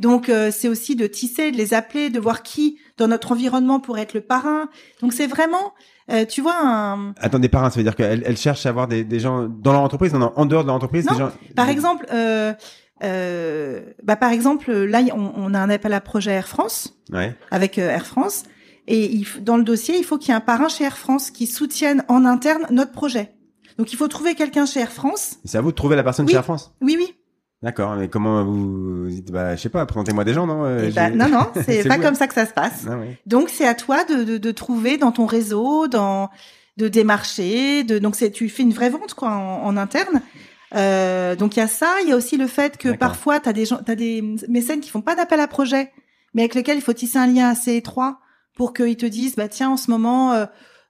[0.00, 3.80] Donc euh, c'est aussi de tisser, de les appeler, de voir qui dans notre environnement
[3.80, 4.68] pourrait être le parrain.
[5.00, 5.72] Donc c'est vraiment,
[6.10, 8.86] euh, tu vois, un, Attends, des parrains, ça veut dire qu'elle elle cherche à avoir
[8.88, 11.18] des, des gens dans leur entreprise, non, non, en dehors de leur entreprise, Non, des
[11.18, 11.32] gens.
[11.56, 12.52] Par exemple, euh,
[13.02, 17.36] euh, bah par exemple, là, on, on a un appel à projet Air France Ouais.
[17.50, 18.44] avec euh, Air France,
[18.86, 21.30] et il, dans le dossier, il faut qu'il y ait un parrain chez Air France
[21.30, 23.32] qui soutienne en interne notre projet.
[23.78, 25.38] Donc, il faut trouver quelqu'un chez Air France.
[25.44, 26.30] C'est à vous de trouver la personne Oui.
[26.32, 26.72] chez Air France?
[26.80, 27.14] Oui, oui.
[27.64, 30.90] D'accord, mais comment vous dites, bah, je sais pas, présentez-moi des gens, non euh, Eh
[30.92, 32.84] j'ai- non, non, c'est pas vous, comme ça que ça se passe.
[32.86, 32.96] Ah.
[33.24, 36.28] Donc, c'est à toi de, de, de trouver dans ton réseau, dans
[36.76, 37.82] de démarcher.
[37.82, 40.20] De, donc, c'est tu fais une vraie vente quoi en, en interne.
[40.74, 43.48] Euh, donc il y a ça, il y a aussi le fait que parfois tu
[43.48, 45.92] as des gens, t'as des mécènes qui font pas d'appel à projet,
[46.34, 48.18] mais avec lesquels il faut tisser un lien assez étroit
[48.56, 50.46] pour qu'ils te disent bah tiens en ce moment euh,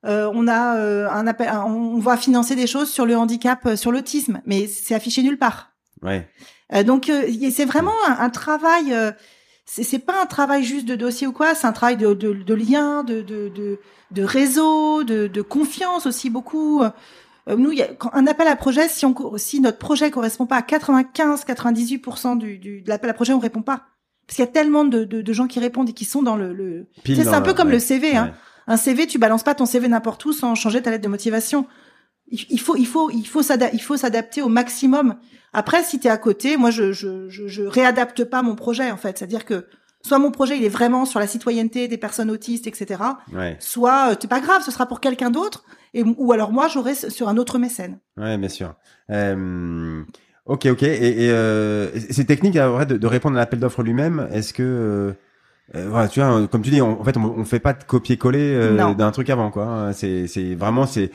[0.07, 3.93] euh, on a euh, un appel, on va financer des choses sur le handicap, sur
[3.93, 5.73] l'autisme, mais c'est affiché nulle part.
[6.03, 6.29] Ouais.
[6.83, 7.11] Donc
[7.51, 8.95] c'est vraiment un, travail.
[9.65, 12.55] c'est pas un travail juste de dossier ou quoi, c'est un travail de, de, de
[12.55, 13.79] lien, de, de, de,
[14.11, 16.83] de réseau, de, de confiance aussi beaucoup.
[17.47, 20.57] nous, il y a, un appel à projet, si, on, si notre projet correspond pas
[20.57, 23.85] à 95-98% du, du, de l'appel à projet, on répond pas.
[24.27, 26.37] Parce qu'il y a tellement de, de, de, gens qui répondent et qui sont dans
[26.37, 26.53] le.
[26.53, 26.87] le...
[27.05, 28.17] C'est un peu comme le CV.
[28.17, 28.33] Hein.
[28.67, 31.67] Un CV, tu balances pas ton CV n'importe où sans changer ta lettre de motivation.
[32.51, 33.43] Il, faut, il faut, il faut
[33.97, 35.17] s'adapter au maximum.
[35.53, 38.91] Après, si tu es à côté, moi, je, je, je, je, réadapte pas mon projet
[38.91, 39.19] en fait.
[39.19, 39.67] C'est-à-dire que
[40.03, 43.03] soit mon projet il est vraiment sur la citoyenneté des personnes autistes, etc.
[43.33, 43.57] Ouais.
[43.61, 45.65] Soit euh, c'est pas grave, ce sera pour quelqu'un d'autre.
[45.95, 47.99] Et ou alors moi, j'aurai sur un autre mécène.
[48.17, 48.75] Ouais, bien sûr.
[49.11, 50.03] Euh...
[50.47, 50.83] Ok, ok.
[50.83, 54.29] Et, et euh, c'est technique vrai, de, de, répondre à l'appel d'offres lui-même.
[54.31, 55.13] Est-ce que euh,
[55.75, 58.55] euh voilà, tu vois, comme tu dis, en fait, on, on fait pas de copier-coller
[58.55, 59.93] euh, d'un truc avant, quoi.
[59.95, 61.11] C'est, c'est vraiment, c'est,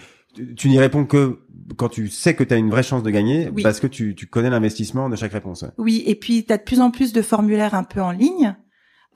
[0.55, 1.39] tu, n'y réponds que
[1.77, 4.27] quand tu sais que tu as une vraie chance de gagner, parce que tu, tu
[4.27, 5.65] connais l'investissement de chaque réponse.
[5.77, 8.55] Oui, et puis tu as de plus en plus de formulaires un peu en ligne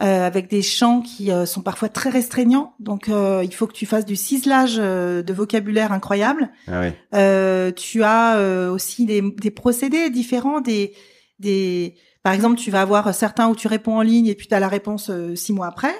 [0.01, 2.73] euh, avec des champs qui euh, sont parfois très restreignants.
[2.79, 6.49] Donc, euh, il faut que tu fasses du ciselage de vocabulaire incroyable.
[6.67, 7.73] Ah oui.
[7.75, 10.93] tu as aussi des, des, procédés différents, des,
[11.39, 14.55] des, par exemple, tu vas avoir certains où tu réponds en ligne et puis tu
[14.55, 15.93] as la réponse six mois après.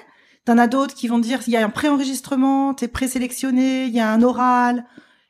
[0.44, 4.00] T'en as d'autres qui vont dire il y a un préenregistrement, t'es présélectionné, il y
[4.00, 4.84] a un oral,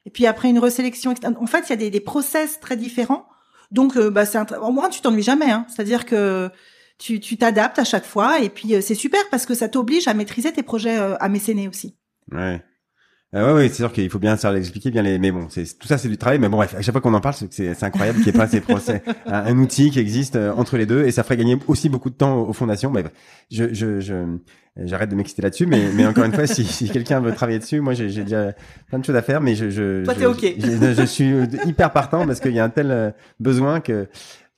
[0.06, 1.14] et puis après une resélection.
[1.24, 3.26] En fait, il y a des, des process très différents.
[3.70, 5.50] Donc, bah, c'est au moins tu t'ennuies jamais.
[5.50, 5.66] Hein.
[5.68, 6.50] C'est-à-dire que
[6.98, 10.08] tu tu t'adaptes à chaque fois et puis euh, c'est super parce que ça t'oblige
[10.08, 11.96] à maîtriser tes projets euh, à mécéner aussi.
[12.32, 12.62] Ouais.
[13.34, 15.64] Euh, ouais, ouais, c'est sûr qu'il faut bien savoir expliquer bien les, mais bon, c'est
[15.78, 16.38] tout ça, c'est du travail.
[16.38, 18.46] Mais bon, bref, à chaque fois qu'on en parle, c'est incroyable qu'il n'y ait pas
[18.46, 21.88] ces procès, un, un, outil qui existe entre les deux, et ça ferait gagner aussi
[21.88, 22.90] beaucoup de temps aux, fondations.
[22.90, 23.04] Mais
[23.50, 24.36] je, je, je,
[24.76, 27.80] j'arrête de m'exciter là-dessus, mais, mais encore une fois, si, si quelqu'un veut travailler dessus,
[27.80, 28.52] moi, j'ai déjà
[28.88, 30.22] plein de choses à faire, mais je, je, Toi, je,
[30.58, 31.32] je, je, suis
[31.66, 34.06] hyper partant parce qu'il y a un tel besoin que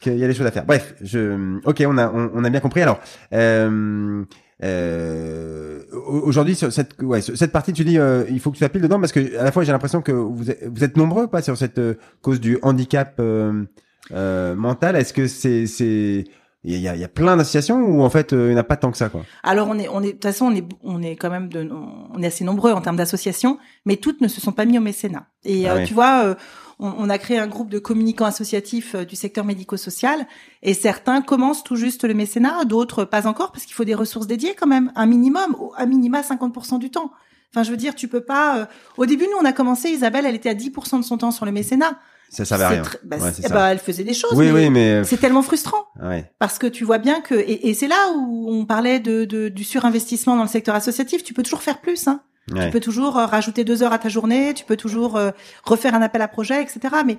[0.01, 0.67] qu'il y a des choses à faire.
[0.67, 2.83] Bref, je, ok, on a, on, a bien compris.
[2.83, 3.01] Alors,
[3.33, 4.25] euh,
[4.63, 8.81] euh, aujourd'hui sur cette, ouais, cette partie, tu dis, euh, il faut que tu appuies
[8.81, 11.43] dedans parce que à la fois j'ai l'impression que vous êtes, vous êtes nombreux, pas
[11.43, 13.65] sur cette euh, cause du handicap euh,
[14.11, 14.97] mental?
[14.97, 16.25] Est-ce que c'est, c'est
[16.65, 18.65] il y a, il y a plein d'associations ou en fait il n'y en a
[18.65, 19.23] pas tant que ça quoi?
[19.43, 21.69] Alors on est on est de toute façon on est on est quand même de
[21.71, 24.81] on est assez nombreux en termes d'associations mais toutes ne se sont pas mis au
[24.81, 25.27] mécénat.
[25.45, 26.35] Et ah tu vois
[26.79, 30.27] on, a créé un groupe de communicants associatifs euh, du secteur médico-social
[30.63, 34.27] et certains commencent tout juste le mécénat, d'autres pas encore parce qu'il faut des ressources
[34.27, 37.13] dédiées quand même, un minimum, à minima 50% du temps.
[37.53, 38.59] Enfin, je veux dire, tu peux pas.
[38.59, 38.67] Euh,
[38.99, 39.89] au début, nous, on a commencé.
[39.89, 41.99] Isabelle, elle était à 10% de son temps sur le mécénat.
[42.29, 42.83] Ça servait à rien.
[43.05, 43.17] Bah,
[43.51, 44.33] bah, elle faisait des choses.
[44.35, 45.87] Oui, mais, oui, mais euh, c'est tellement frustrant.
[46.03, 46.31] Ouais.
[46.39, 49.65] Parce que tu vois bien que et, c'est là où on parlait de, de, du
[49.65, 51.23] surinvestissement dans le secteur associatif.
[51.23, 52.09] Tu peux toujours faire plus.
[52.09, 52.21] Hein.
[52.55, 55.31] Tu peux toujours euh, rajouter deux heures à ta journée, tu peux toujours euh,
[55.65, 56.81] refaire un appel à projet, etc.
[57.05, 57.19] Mais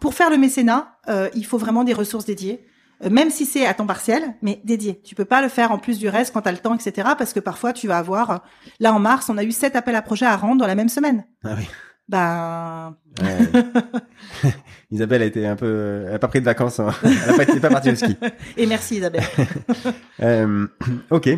[0.00, 2.66] pour faire le mécénat, euh, il faut vraiment des ressources dédiées,
[3.08, 5.00] même si c'est à temps partiel, mais dédié.
[5.04, 7.10] Tu peux pas le faire en plus du reste quand tu as le temps, etc.
[7.16, 8.42] Parce que parfois tu vas avoir,
[8.80, 10.88] là en mars, on a eu sept appels à projet à rendre dans la même
[10.88, 11.24] semaine.
[11.44, 11.68] Ah oui.
[12.08, 12.96] Ben.
[14.90, 16.90] Isabelle a été un peu, elle a pas pris de vacances, hein.
[17.02, 18.16] elle a pas, pas partie au ski.
[18.56, 19.24] Et merci Isabelle.
[20.22, 20.66] euh,
[21.10, 21.28] ok.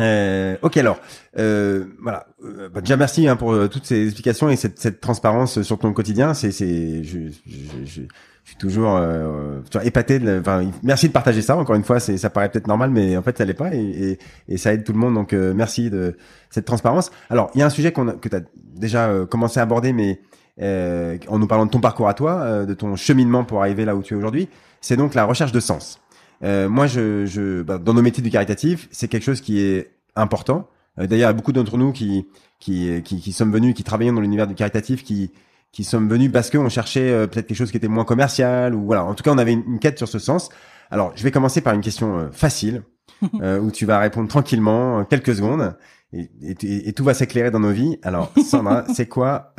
[0.00, 0.98] Euh, ok alors,
[1.38, 2.26] euh, voilà.
[2.44, 5.78] Euh, bah, déjà merci hein, pour euh, toutes ces explications et cette, cette transparence sur
[5.78, 6.34] ton quotidien.
[6.34, 8.02] C'est, c'est, je, je, je, je,
[8.44, 10.18] suis toujours euh, épaté.
[10.18, 11.56] De, enfin, merci de partager ça.
[11.56, 13.78] Encore une fois, c'est, ça paraît peut-être normal, mais en fait, ça l'est pas et,
[13.78, 14.18] et,
[14.48, 15.14] et, ça aide tout le monde.
[15.14, 16.16] Donc, euh, merci de
[16.50, 17.10] cette transparence.
[17.30, 18.42] Alors, il y a un sujet qu'on que tu as
[18.74, 20.20] déjà commencé à aborder, mais
[20.60, 24.02] en nous parlant de ton parcours à toi, de ton cheminement pour arriver là où
[24.02, 24.48] tu es aujourd'hui,
[24.80, 26.03] c'est donc la recherche de sens.
[26.42, 29.90] Euh, moi, je, je bah, dans nos métiers du caritatif, c'est quelque chose qui est
[30.16, 30.68] important.
[30.98, 32.26] Euh, D'ailleurs, il y a beaucoup d'entre nous qui,
[32.60, 35.32] qui, qui, qui, sommes venus, qui travaillons dans l'univers du caritatif, qui,
[35.72, 38.84] qui sommes venus parce qu'on cherchait euh, peut-être quelque chose qui était moins commercial ou
[38.84, 39.04] voilà.
[39.04, 40.50] En tout cas, on avait une, quête sur ce sens.
[40.90, 42.82] Alors, je vais commencer par une question euh, facile
[43.22, 45.76] où tu vas répondre tranquillement quelques secondes
[46.12, 47.98] et, et, et tout va s'éclairer dans nos vies.
[48.02, 49.54] Alors, Sandra, c'est quoi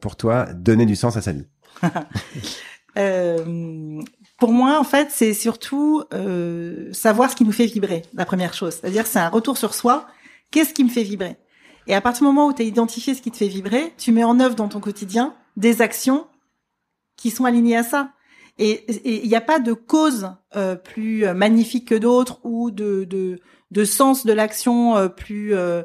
[0.00, 1.46] pour toi donner du sens à sa vie?
[4.38, 8.54] pour moi, en fait, c'est surtout euh, savoir ce qui nous fait vibrer, la première
[8.54, 8.74] chose.
[8.74, 10.06] C'est-à-dire, c'est un retour sur soi.
[10.50, 11.36] Qu'est-ce qui me fait vibrer?
[11.86, 14.12] Et à partir du moment où tu as identifié ce qui te fait vibrer, tu
[14.12, 16.26] mets en œuvre dans ton quotidien des actions
[17.16, 18.12] qui sont alignées à ça.
[18.58, 18.84] Et
[19.22, 23.38] il n'y a pas de cause euh, plus magnifique que d'autres ou de, de,
[23.70, 25.82] de sens de l'action euh, plus euh,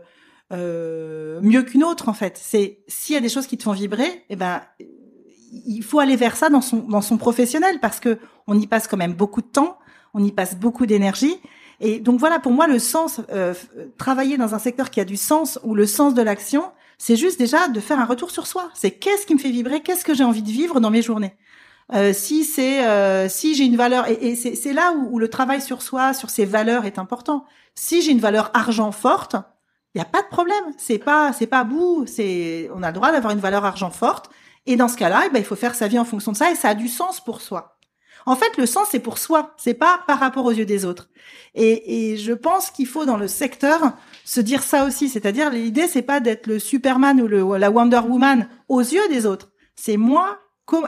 [0.51, 2.39] euh, mieux qu'une autre en fait.
[2.41, 4.61] C'est s'il y a des choses qui te font vibrer, eh ben
[5.65, 8.87] il faut aller vers ça dans son dans son professionnel parce que on y passe
[8.87, 9.77] quand même beaucoup de temps,
[10.13, 11.39] on y passe beaucoup d'énergie.
[11.79, 13.53] Et donc voilà, pour moi, le sens, euh,
[13.97, 16.63] travailler dans un secteur qui a du sens ou le sens de l'action,
[16.97, 18.69] c'est juste déjà de faire un retour sur soi.
[18.73, 21.35] C'est qu'est-ce qui me fait vibrer, qu'est-ce que j'ai envie de vivre dans mes journées.
[21.93, 25.61] Euh, si c'est euh, si j'ai une valeur et, c'est là où, où, le travail
[25.61, 27.45] sur soi, sur ses valeurs est important.
[27.75, 29.35] Si j'ai une valeur argent forte,
[29.93, 30.63] il y a pas de problème.
[30.77, 32.05] C'est pas c'est pas bout.
[32.07, 34.29] C'est on a le droit d'avoir une valeur argent forte.
[34.65, 36.51] Et dans ce cas-là, eh ben, il faut faire sa vie en fonction de ça
[36.51, 37.77] et ça a du sens pour soi.
[38.25, 41.09] En fait, le sens c'est pour soi, c'est pas par rapport aux yeux des autres.
[41.55, 43.93] Et, et je pense qu'il faut dans le secteur
[44.23, 48.47] se dire ça aussi, c'est-à-dire l'idée c'est pas d'être le Superman ou la Wonder Woman
[48.69, 49.51] aux yeux des autres.
[49.75, 50.39] C'est moi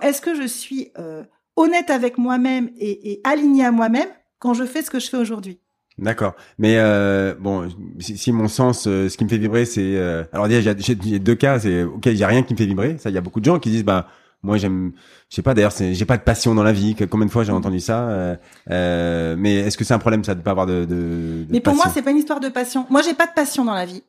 [0.01, 1.23] est-ce que je suis euh,
[1.55, 4.09] honnête avec moi-même et, et aligné à moi-même
[4.39, 5.59] quand je fais ce que je fais aujourd'hui?
[5.97, 6.35] D'accord.
[6.57, 7.69] Mais euh, bon,
[7.99, 9.97] si, mon sens, euh, ce qui me fait vibrer, c'est
[10.33, 11.59] alors déjà j'ai deux cas.
[11.59, 12.97] C'est ok, j'ai rien qui me fait vibrer.
[12.97, 14.07] Ça, il y a beaucoup de gens qui disent bah
[14.43, 14.91] moi j'aime,
[15.29, 15.53] je sais pas.
[15.53, 16.95] D'ailleurs, j'ai pas de passion dans la vie.
[17.09, 18.37] Combien de fois j'ai entendu ça
[18.67, 21.85] Mais est-ce que c'est un problème ça de pas avoir de, de, Mais pour moi,
[21.93, 22.85] c'est pas une histoire de passion.
[22.89, 24.03] Moi, j'ai pas de passion dans la vie.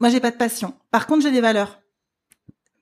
[0.00, 0.74] Moi, j'ai pas de passion.
[0.90, 1.80] Par contre, j'ai des valeurs.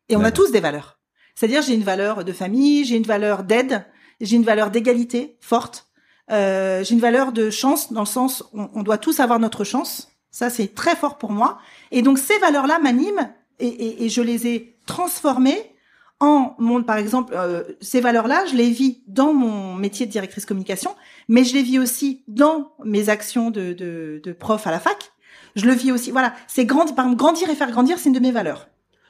[0.08, 0.98] Et on a tous des valeurs.
[1.34, 3.84] C'est-à-dire j'ai une valeur de famille, j'ai une valeur d'aide,
[4.20, 5.85] j'ai une valeur d'égalité forte,
[6.30, 9.64] euh, j'ai une valeur de chance dans le sens on, on doit tous avoir notre
[9.64, 10.08] chance.
[10.30, 11.58] Ça c'est très fort pour moi.
[11.90, 15.72] Et donc ces valeurs-là m'animent et, et, et, je les ai transformées
[16.20, 20.46] en mon, par exemple, euh, ces valeurs-là, je les vis dans mon métier de directrice
[20.46, 20.94] communication,
[21.28, 25.12] mais je les vis aussi dans mes actions de, de, de prof à la fac.
[25.56, 26.10] Je le vis aussi.
[26.10, 28.68] Voilà, c'est grandir, par exemple, grandir et faire grandir, c'est une de mes valeurs.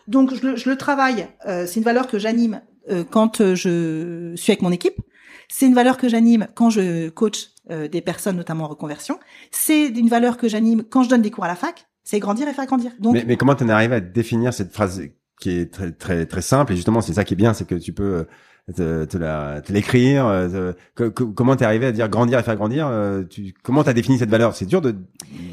[0.08, 1.28] Donc je le, je le travaille.
[1.46, 2.60] Euh, c'est une valeur que j'anime
[2.90, 5.00] euh, quand euh, je suis avec mon équipe.
[5.48, 9.18] C'est une valeur que j'anime quand je coach des personnes, notamment en reconversion.
[9.50, 11.86] C'est une valeur que j'anime quand je donne des cours à la fac.
[12.04, 12.92] C'est grandir et faire grandir.
[13.00, 15.02] Donc, mais, mais comment tu en arrives à définir cette phrase
[15.40, 16.72] qui est très très très simple?
[16.72, 18.26] Et justement c'est ça qui est bien, c'est que tu peux
[18.74, 22.88] te, te, la, te l'écrire euh, Comment t'es arrivé à dire grandir et faire grandir
[22.88, 24.56] euh, tu, Comment t'as défini cette valeur?
[24.56, 24.92] C'est dur de,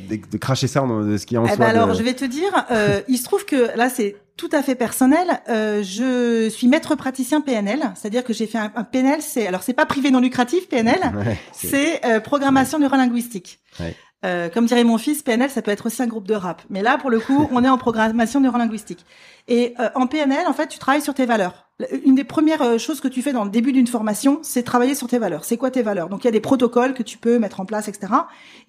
[0.09, 2.25] de, de, cracher ça de ce qui est en eh ben alors, je vais te
[2.25, 5.41] dire, euh, il se trouve que là, c'est tout à fait personnel.
[5.49, 9.21] Euh, je suis maître praticien PNL, c'est-à-dire que j'ai fait un, un, PNL.
[9.21, 10.99] C'est alors c'est pas privé non lucratif PNL,
[11.51, 13.59] c'est euh, programmation neurolinguistique.
[13.79, 13.95] Ouais.
[14.25, 16.61] Euh, comme dirait mon fils, PNL, ça peut être aussi un groupe de rap.
[16.69, 19.05] Mais là, pour le coup, on est en programmation neurolinguistique.
[19.47, 21.69] Et euh, en PNL, en fait, tu travailles sur tes valeurs.
[22.05, 24.95] Une des premières euh, choses que tu fais dans le début d'une formation, c'est travailler
[24.95, 25.43] sur tes valeurs.
[25.43, 26.07] C'est quoi tes valeurs?
[26.07, 28.13] Donc, il y a des protocoles que tu peux mettre en place, etc.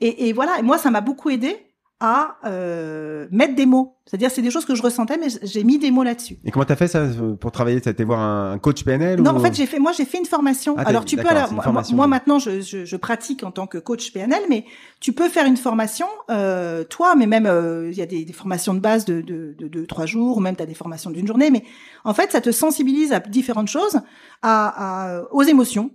[0.00, 0.58] Et, et voilà.
[0.58, 1.56] Et moi, ça m'a beaucoup aidé
[2.01, 3.97] à euh, mettre des mots.
[4.07, 6.38] C'est-à-dire, c'est des choses que je ressentais, mais j'ai mis des mots là-dessus.
[6.45, 7.07] Et comment t'as fait ça
[7.40, 7.80] pour travailler?
[7.80, 10.26] T'as été voir un coach PNL Non, en fait, j'ai fait, moi, j'ai fait une
[10.26, 10.74] formation.
[10.76, 13.78] Ah, alors, tu peux, alors, moi, moi, maintenant, je, je, je, pratique en tant que
[13.78, 14.66] coach PNL, mais
[15.01, 18.32] tu peux faire une formation, euh, toi, mais même, euh, il y a des, des,
[18.32, 21.26] formations de base de, de, de, de trois jours, ou même t'as des formations d'une
[21.26, 21.64] journée, mais
[22.05, 24.01] en fait, ça te sensibilise à différentes choses,
[24.42, 25.90] à, à aux émotions.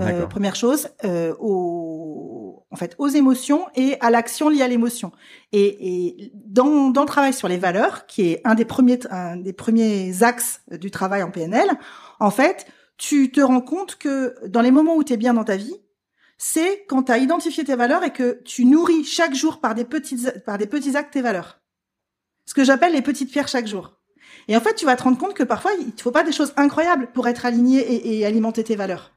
[0.00, 2.43] Euh, première chose, euh, aux,
[2.74, 5.12] en fait, aux émotions et à l'action liée à l'émotion.
[5.52, 9.36] Et, et dans, dans le travail sur les valeurs, qui est un des premiers, un
[9.36, 11.70] des premiers axes du travail en PNL,
[12.18, 12.66] en fait,
[12.98, 15.76] tu te rends compte que dans les moments où tu es bien dans ta vie,
[16.36, 19.84] c'est quand tu as identifié tes valeurs et que tu nourris chaque jour par des
[19.84, 21.60] petits, par des petits actes tes valeurs.
[22.44, 24.00] Ce que j'appelle les petites pierres chaque jour.
[24.48, 26.32] Et en fait, tu vas te rendre compte que parfois, il ne faut pas des
[26.32, 29.12] choses incroyables pour être aligné et, et alimenter tes valeurs.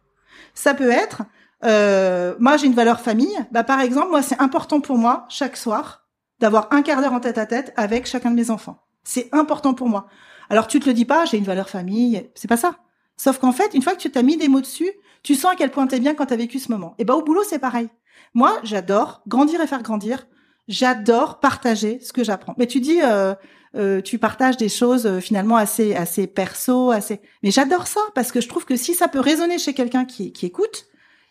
[0.53, 1.23] Ça peut être,
[1.63, 3.37] euh, moi j'ai une valeur famille.
[3.51, 6.07] Bah par exemple, moi c'est important pour moi chaque soir
[6.39, 8.83] d'avoir un quart d'heure en tête à tête avec chacun de mes enfants.
[9.03, 10.07] C'est important pour moi.
[10.49, 12.75] Alors tu te le dis pas, j'ai une valeur famille, c'est pas ça.
[13.17, 14.91] Sauf qu'en fait, une fois que tu t'as mis des mots dessus,
[15.23, 16.95] tu sens à quel point t'es bien quand t'as vécu ce moment.
[16.99, 17.89] Et bah au boulot c'est pareil.
[18.33, 20.27] Moi j'adore grandir et faire grandir.
[20.67, 22.53] J'adore partager ce que j'apprends.
[22.57, 23.33] Mais tu dis, euh,
[23.75, 27.21] euh, tu partages des choses euh, finalement assez assez perso, assez.
[27.41, 30.33] Mais j'adore ça parce que je trouve que si ça peut résonner chez quelqu'un qui,
[30.33, 30.87] qui écoute,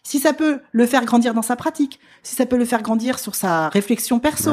[0.06, 3.18] si ça peut le faire grandir dans sa pratique, si ça peut le faire grandir
[3.18, 4.52] sur sa réflexion perso,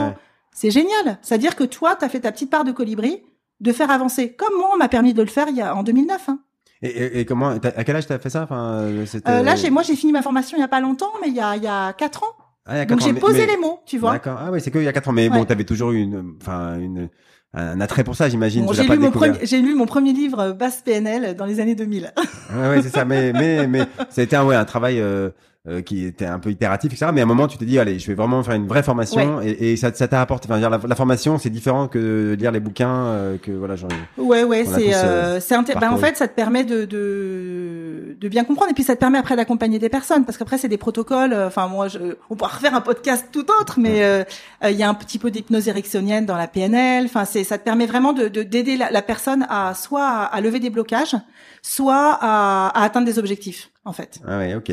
[0.51, 1.20] c'est génial.
[1.22, 3.22] C'est-à-dire que toi, tu as fait ta petite part de colibri,
[3.60, 4.34] de faire avancer.
[4.34, 6.30] Comme moi, on m'a permis de le faire il y a en 2009.
[6.30, 6.39] Hein.
[6.82, 8.41] Et, et, comment, à quel âge t'as fait ça?
[8.41, 11.28] Enfin, euh, Là, j'ai, moi, j'ai fini ma formation il y a pas longtemps, mais
[11.28, 12.36] il y a, il y a quatre ans.
[12.66, 14.14] Ah, Donc j'ai posé les mots, tu vois.
[14.14, 14.39] D'accord.
[14.41, 15.14] Ah oui, c'est qu'il y a quatre ans.
[15.14, 17.10] Mais bon, t'avais toujours eu une, enfin, une,
[17.54, 18.68] un attrait pour ça, j'imagine.
[18.74, 21.76] j'ai lu, mon premier, j'ai lu mon premier livre euh, Basse PNL dans les années
[21.76, 22.14] 2000.
[22.56, 23.06] ouais, c'est ça.
[23.06, 25.30] Mais mais mais ça a été un ouais un travail euh,
[25.68, 27.11] euh, qui était un peu itératif, etc.
[27.14, 29.41] Mais à un moment, tu te dis, allez, je vais vraiment faire une vraie formation,
[29.41, 30.47] et, et, ça, ça t'a apporté.
[30.51, 33.89] Enfin, la, la, formation, c'est différent que de lire les bouquins, que voilà, genre.
[34.18, 34.91] Ouais, ouais, c'est
[35.39, 38.72] c'est bah, en fait, ça te permet de, de de, bien comprendre.
[38.72, 41.34] Et puis ça te permet après d'accompagner des personnes, parce qu'après c'est des protocoles.
[41.34, 44.24] euh, Enfin moi, je, on pourra refaire un podcast tout autre, mais euh,
[44.64, 47.05] euh, il y a un petit peu d'hypnose érectionienne dans la PNL.
[47.05, 50.24] Enfin c'est, ça te permet vraiment de de- d'aider la, la personne à soit à,
[50.26, 51.16] à lever des blocages,
[51.61, 54.20] soit à, à atteindre des objectifs, en fait.
[54.28, 54.72] Ah ouais, ok.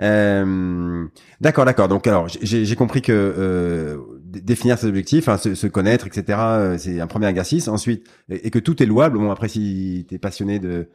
[0.00, 1.06] Euh,
[1.40, 1.88] d'accord, d'accord.
[1.88, 6.38] Donc alors j'ai compris que euh, définir ses objectifs, hein, se, se connaître, etc.
[6.40, 7.68] euh, C'est un premier exercice.
[7.68, 9.18] Ensuite, et, et que tout est louable.
[9.18, 10.88] Bon après, si t'es passionné de,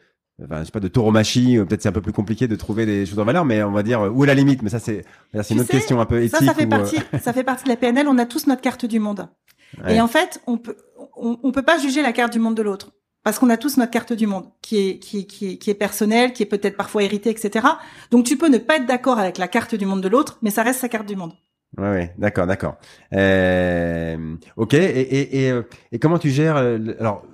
[0.43, 2.85] enfin, je sais pas, de tauromachie, euh, peut-être c'est un peu plus compliqué de trouver
[2.85, 4.61] des choses en valeur, mais on va dire où est la limite?
[4.63, 5.03] Mais ça c'est
[5.33, 6.37] c'est une autre sais, question un peu éthique.
[6.39, 8.07] Ça, ça fait ou, partie, ça fait partie de la PNL.
[8.07, 9.27] On a tous notre carte du monde.
[9.83, 9.95] Ouais.
[9.95, 10.77] Et en fait, on peut,
[11.17, 12.91] on, on peut pas juger la carte du monde de l'autre.
[13.25, 16.31] Parce qu'on a tous notre carte du monde, qui est, qui, est- qui, est- personnelle,
[16.31, 17.65] qui est peut-être parfois héritée, etc.
[18.11, 20.51] Donc tu peux ne pas être d'accord avec la carte du monde de l'autre, mais
[20.51, 21.33] ça reste sa carte du monde.
[21.77, 22.75] Ouais, ouais, d'accord, d'accord.
[23.13, 24.75] Euh, ok.
[24.75, 27.25] Et, et, et, euh, et comment tu gères euh, Alors,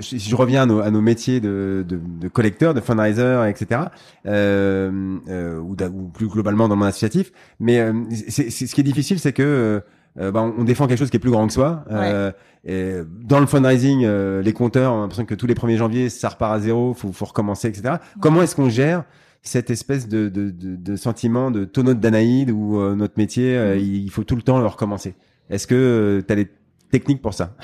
[0.00, 3.44] si si je reviens à nos, à nos métiers de, de, de collecteur, de fundraiser,
[3.48, 3.82] etc.
[4.26, 5.76] Euh, euh, ou,
[6.12, 7.30] plus globalement dans monde associatif.
[7.60, 9.82] Mais euh, ce qui est difficile, c'est que
[10.18, 11.84] euh, bah, on on défend quelque chose qui est plus grand que soi.
[11.90, 12.32] Euh,
[12.64, 16.08] et dans le fundraising, euh, les compteurs, on a l'impression que tous les 1er janvier,
[16.08, 17.96] ça repart à zéro, faut, faut recommencer, etc.
[18.20, 19.04] Comment est-ce qu'on gère
[19.42, 23.56] cette espèce de, de, de, de sentiment de tonneau de Danaïde où euh, notre métier,
[23.56, 23.80] euh, Mhm.
[23.82, 25.14] il faut tout le temps le recommencer?
[25.50, 26.48] Est-ce que tu as des
[26.90, 27.54] techniques pour ça?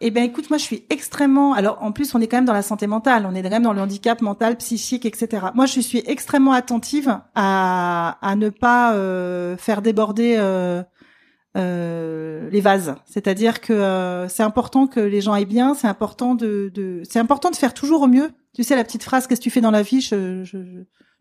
[0.00, 1.54] Eh ben, écoute, moi, je suis extrêmement.
[1.54, 3.26] Alors, en plus, on est quand même dans la santé mentale.
[3.28, 5.46] On est quand même dans le handicap mental, psychique, etc.
[5.54, 10.82] Moi, je suis extrêmement attentive à à ne pas euh, faire déborder euh,
[11.56, 12.94] euh, les vases.
[13.06, 15.74] C'est-à-dire que euh, c'est important que les gens aillent bien.
[15.74, 18.30] C'est important de, de c'est important de faire toujours au mieux.
[18.54, 20.58] Tu sais la petite phrase qu'est-ce que tu fais dans la vie Je je,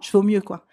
[0.02, 0.66] je, fais au mieux quoi.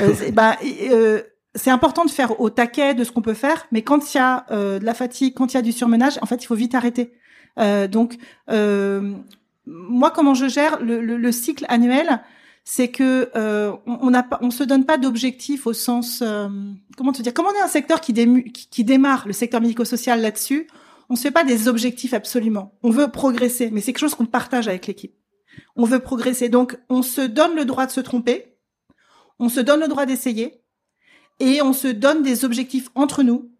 [0.00, 0.56] Euh, c'est- bah,
[0.90, 1.22] euh,
[1.54, 4.20] c'est important de faire au taquet de ce qu'on peut faire, mais quand il y
[4.20, 6.54] a euh, de la fatigue, quand il y a du surmenage, en fait, il faut
[6.54, 7.12] vite arrêter.
[7.58, 8.16] Euh, donc,
[8.50, 9.12] euh,
[9.66, 12.22] moi, comment je gère le, le, le cycle annuel,
[12.64, 16.48] c'est que euh, on pas, on se donne pas d'objectif au sens, euh,
[16.96, 18.14] comment te dire, comme on est un secteur qui,
[18.52, 20.68] qui démarre, le secteur médico-social là-dessus,
[21.08, 22.78] on se fait pas des objectifs absolument.
[22.82, 25.14] On veut progresser, mais c'est quelque chose qu'on partage avec l'équipe.
[25.76, 28.56] On veut progresser, donc on se donne le droit de se tromper,
[29.38, 30.62] on se donne le droit d'essayer,
[31.40, 33.50] et on se donne des objectifs entre nous.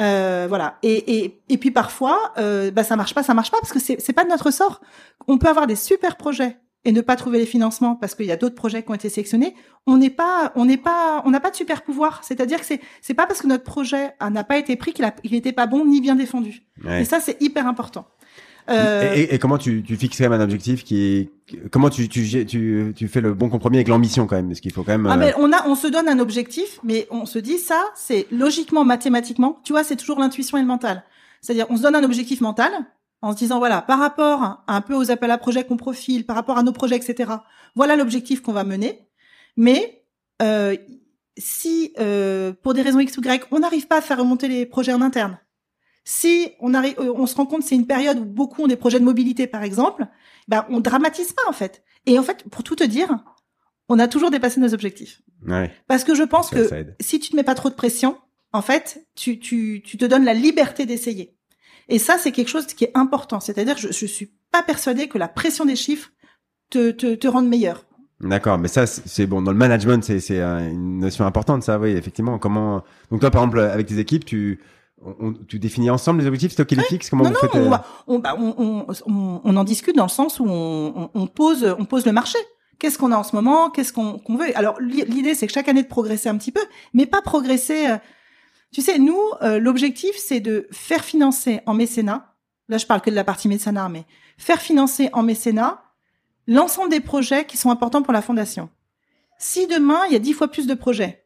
[0.00, 0.78] Euh, voilà.
[0.82, 3.78] Et, et, et puis parfois, euh, bah ça marche pas, ça marche pas parce que
[3.78, 4.82] c'est c'est pas de notre sort.
[5.26, 8.32] On peut avoir des super projets et ne pas trouver les financements parce qu'il y
[8.32, 9.54] a d'autres projets qui ont été sélectionnés.
[9.86, 12.22] On n'est pas, on n'est pas, on n'a pas de super pouvoir.
[12.24, 15.04] C'est-à-dire que c'est c'est pas parce que notre projet ah, n'a pas été pris qu'il
[15.04, 16.62] a, il était pas bon ni bien défendu.
[16.84, 17.02] Ouais.
[17.02, 18.06] Et ça c'est hyper important.
[18.68, 21.30] Euh, Et, et- et comment tu, tu fixes quand même un objectif qui
[21.70, 24.48] comment tu, tu, tu, tu fais le bon compromis avec l'ambition quand même?
[24.48, 27.06] Parce qu'il faut quand même Ah mais on a, on se donne un objectif, mais
[27.12, 31.04] on se dit ça, c'est logiquement, mathématiquement, tu vois, c'est toujours l'intuition et le mental.
[31.42, 32.72] C'est-à-dire, on se donne un objectif mental
[33.22, 36.36] en se disant voilà, par rapport un peu aux appels à projets qu'on profile, par
[36.36, 37.32] rapport à nos projets, etc.
[37.74, 39.08] Voilà l'objectif qu'on va mener.
[39.56, 40.04] Mais
[40.42, 40.76] euh,
[41.38, 44.66] si euh, pour des raisons X ou Y, on n'arrive pas à faire remonter les
[44.66, 45.38] projets en interne,
[46.04, 48.68] si on arrive, euh, on se rend compte que c'est une période où beaucoup ont
[48.68, 50.06] des projets de mobilité, par exemple,
[50.46, 51.82] ben on dramatise pas en fait.
[52.06, 53.24] Et en fait, pour tout te dire,
[53.88, 55.20] on a toujours dépassé nos objectifs.
[55.46, 57.74] ouais, Parce que je pense ça, que ça si tu te mets pas trop de
[57.74, 58.18] pression,
[58.52, 61.35] en fait, tu, tu, tu te donnes la liberté d'essayer.
[61.88, 63.40] Et ça, c'est quelque chose qui est important.
[63.40, 66.10] C'est-à-dire, je, je suis pas persuadée que la pression des chiffres
[66.70, 67.84] te, te, te rende meilleur.
[68.20, 71.78] D'accord, mais ça c'est bon dans le management, c'est c'est euh, une notion importante ça,
[71.78, 72.38] oui effectivement.
[72.38, 74.58] Comment donc toi par exemple avec tes équipes, tu
[75.04, 77.40] on, tu définis ensemble les objectifs, c'est toi qui les fixes, comment non, vous non,
[77.42, 78.86] faites on, euh, va- on, bah, on,
[79.44, 82.38] on, en discute dans le sens où on, on, pose, on pose le marché.
[82.78, 83.68] Qu'est-ce qu'on a en ce moment?
[83.68, 84.46] Qu'est-ce qu'on veut?
[84.56, 86.62] Alors l'i- l'idée, c'est que chaque année de progresser un petit peu,
[86.94, 87.86] mais pas progresser.
[88.76, 92.34] Tu sais, nous, euh, l'objectif, c'est de faire financer en mécénat.
[92.68, 94.04] Là, je parle que de la partie mécénat, mais
[94.36, 95.82] faire financer en mécénat
[96.46, 98.68] l'ensemble des projets qui sont importants pour la fondation.
[99.38, 101.24] Si demain il y a dix fois plus de projets,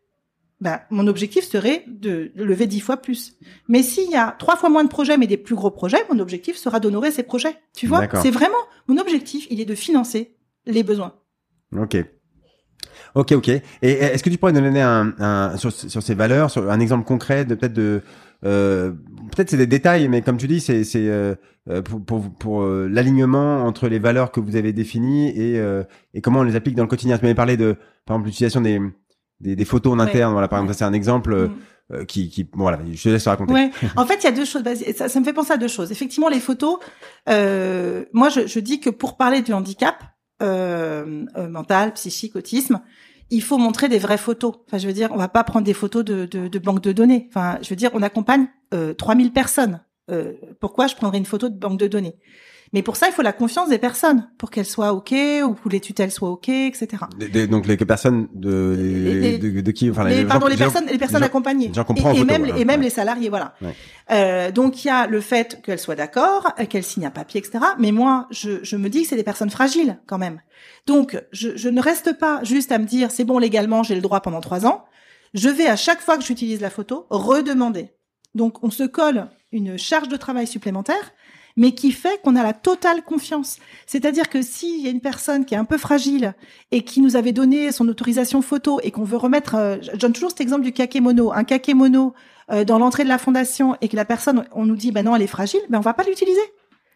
[0.60, 3.36] ben, mon objectif serait de, lever dix fois plus.
[3.66, 6.20] Mais s'il y a trois fois moins de projets, mais des plus gros projets, mon
[6.20, 7.56] objectif sera d'honorer ces projets.
[7.74, 9.48] Tu vois, c'est vraiment mon objectif.
[9.50, 10.36] Il est de financer
[10.66, 11.16] les besoins.
[11.76, 11.96] Ok.
[13.14, 13.48] Ok, ok.
[13.48, 16.80] Et est-ce que tu pourrais nous donner un, un sur, sur ces valeurs, sur un
[16.80, 18.02] exemple concret de peut-être de
[18.44, 18.92] euh,
[19.34, 21.34] peut-être c'est des détails, mais comme tu dis, c'est c'est euh,
[21.68, 25.82] euh, pour pour, pour euh, l'alignement entre les valeurs que vous avez définies et euh,
[26.14, 27.18] et comment on les applique dans le quotidien.
[27.18, 28.80] Tu m'avais parlé de par exemple l'utilisation des,
[29.40, 30.04] des des photos en Ouais.
[30.04, 30.32] interne.
[30.32, 31.56] Voilà, par exemple, c'est un exemple euh, Mm.
[31.92, 32.78] euh, qui qui bon, voilà.
[32.90, 33.52] Je te laisse te raconter.
[33.52, 33.70] Ouais.
[33.96, 34.62] En fait, il y a deux choses.
[34.96, 35.90] Ça, ça me fait penser à deux choses.
[35.92, 36.78] Effectivement, les photos.
[37.28, 39.96] Euh, moi, je, je dis que pour parler du handicap
[40.42, 42.80] euh, euh, mental, psychique, autisme,
[43.30, 44.54] il faut montrer des vraies photos.
[44.66, 46.92] Enfin, je veux dire, on va pas prendre des photos de, de, de banque de
[46.92, 47.26] données.
[47.28, 49.80] Enfin, je veux dire, on accompagne euh, 3000 personnes
[50.10, 52.16] euh, pourquoi je prendrais une photo de banque de données?
[52.72, 55.12] Mais pour ça, il faut la confiance des personnes pour qu'elles soient ok
[55.44, 57.04] ou que les tutelles soient ok, etc.
[57.48, 61.72] donc les personnes de, de, de, qui, enfin les, pardon, les personnes, les personnes accompagnées.
[62.14, 63.54] et, même et même les salariés, voilà.
[64.12, 67.58] Euh, donc il y a le fait qu'elles soient d'accord, qu'elles signent un papier, etc.
[67.78, 70.40] Mais moi, je, je me dis que c'est des personnes fragiles quand même.
[70.86, 74.00] Donc je, je ne reste pas juste à me dire c'est bon légalement, j'ai le
[74.00, 74.84] droit pendant trois ans.
[75.34, 77.90] Je vais à chaque fois que j'utilise la photo redemander.
[78.34, 81.12] Donc on se colle une charge de travail supplémentaire
[81.56, 83.58] mais qui fait qu'on a la totale confiance.
[83.86, 86.34] C'est-à-dire que s'il y a une personne qui est un peu fragile
[86.70, 90.12] et qui nous avait donné son autorisation photo et qu'on veut remettre, euh, je donne
[90.12, 92.14] toujours cet exemple du kakémono, un kakémono
[92.50, 95.14] euh, dans l'entrée de la fondation et que la personne, on nous dit, ben non,
[95.14, 96.40] elle est fragile, ben on va pas l'utiliser.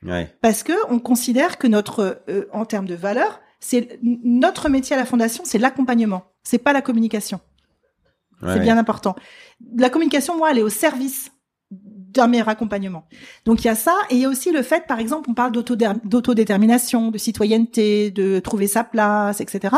[0.04, 0.34] Ouais.
[0.42, 4.98] Parce que on considère que notre, euh, en termes de valeur, c'est notre métier à
[4.98, 7.40] la fondation, c'est l'accompagnement, c'est pas la communication.
[8.42, 9.16] c'est bien important.
[9.78, 11.30] La communication, moi, elle est au service
[12.14, 13.06] d'un meilleur accompagnement.
[13.44, 15.34] Donc il y a ça, et il y a aussi le fait, par exemple, on
[15.34, 19.74] parle d'autodétermination, de citoyenneté, de trouver sa place, etc.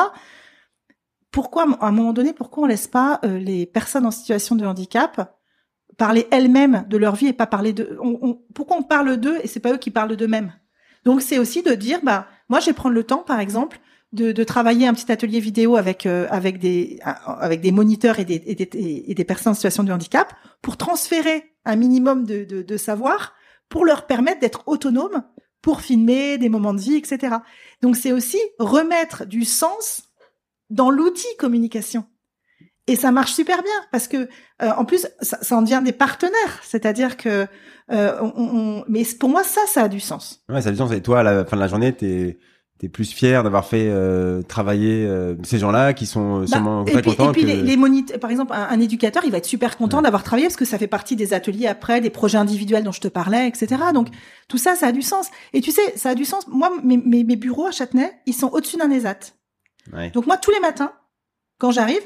[1.30, 4.64] Pourquoi, à un moment donné, pourquoi on laisse pas euh, les personnes en situation de
[4.64, 5.36] handicap
[5.98, 7.98] parler elles-mêmes de leur vie et pas parler de...
[8.54, 10.52] pourquoi on parle d'eux et c'est pas eux qui parlent d'eux-mêmes?
[11.04, 13.80] Donc c'est aussi de dire, bah moi je vais prendre le temps, par exemple,
[14.12, 18.42] de, travailler un petit atelier vidéo avec euh, avec des avec des moniteurs et des,
[19.06, 20.32] et des personnes en situation de handicap
[20.62, 23.34] pour transférer un minimum de, de, savoir
[23.68, 25.22] pour leur permettre d'être autonomes
[25.60, 27.36] pour filmer des moments de vie, etc.
[27.82, 30.04] Donc c'est aussi remettre du sens
[30.70, 32.06] dans l'outil communication.
[32.86, 34.28] Et ça marche super bien parce que
[34.62, 37.48] euh, en plus ça, ça, en devient des partenaires, c'est-à-dire que
[37.90, 40.44] euh, mais pour moi ça ça a du sens.
[40.48, 40.92] Ouais, ça a du sens.
[40.92, 42.38] Et toi à la fin de la journée t'es
[42.78, 47.02] t'es plus fier d'avoir fait euh, travailler euh, ces gens-là qui sont bah, sûrement très
[47.02, 47.30] contents.
[47.30, 50.22] Et puis les, les moniteurs, par exemple, un, éducateur, il va être super content d'avoir
[50.22, 53.08] travaillé parce que ça fait partie des ateliers après, des projets individuels dont je te
[53.08, 53.82] parlais, etc.
[53.94, 54.08] Donc
[54.48, 55.30] tout ça, ça a du sens.
[55.52, 56.46] Et tu sais, ça a du sens.
[56.48, 59.32] Moi, mes, mes, mes bureaux à Châtenay, ils sont au-dessus d'un ESAT.
[59.92, 60.10] Ouais.
[60.10, 60.92] Donc moi, tous les matins,
[61.58, 62.02] quand j'arrive,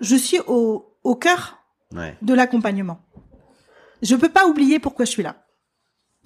[0.00, 1.58] je suis au, au cœur
[1.94, 2.16] ouais.
[2.22, 3.00] de l'accompagnement.
[4.02, 5.44] Je peux pas oublier pourquoi je suis là.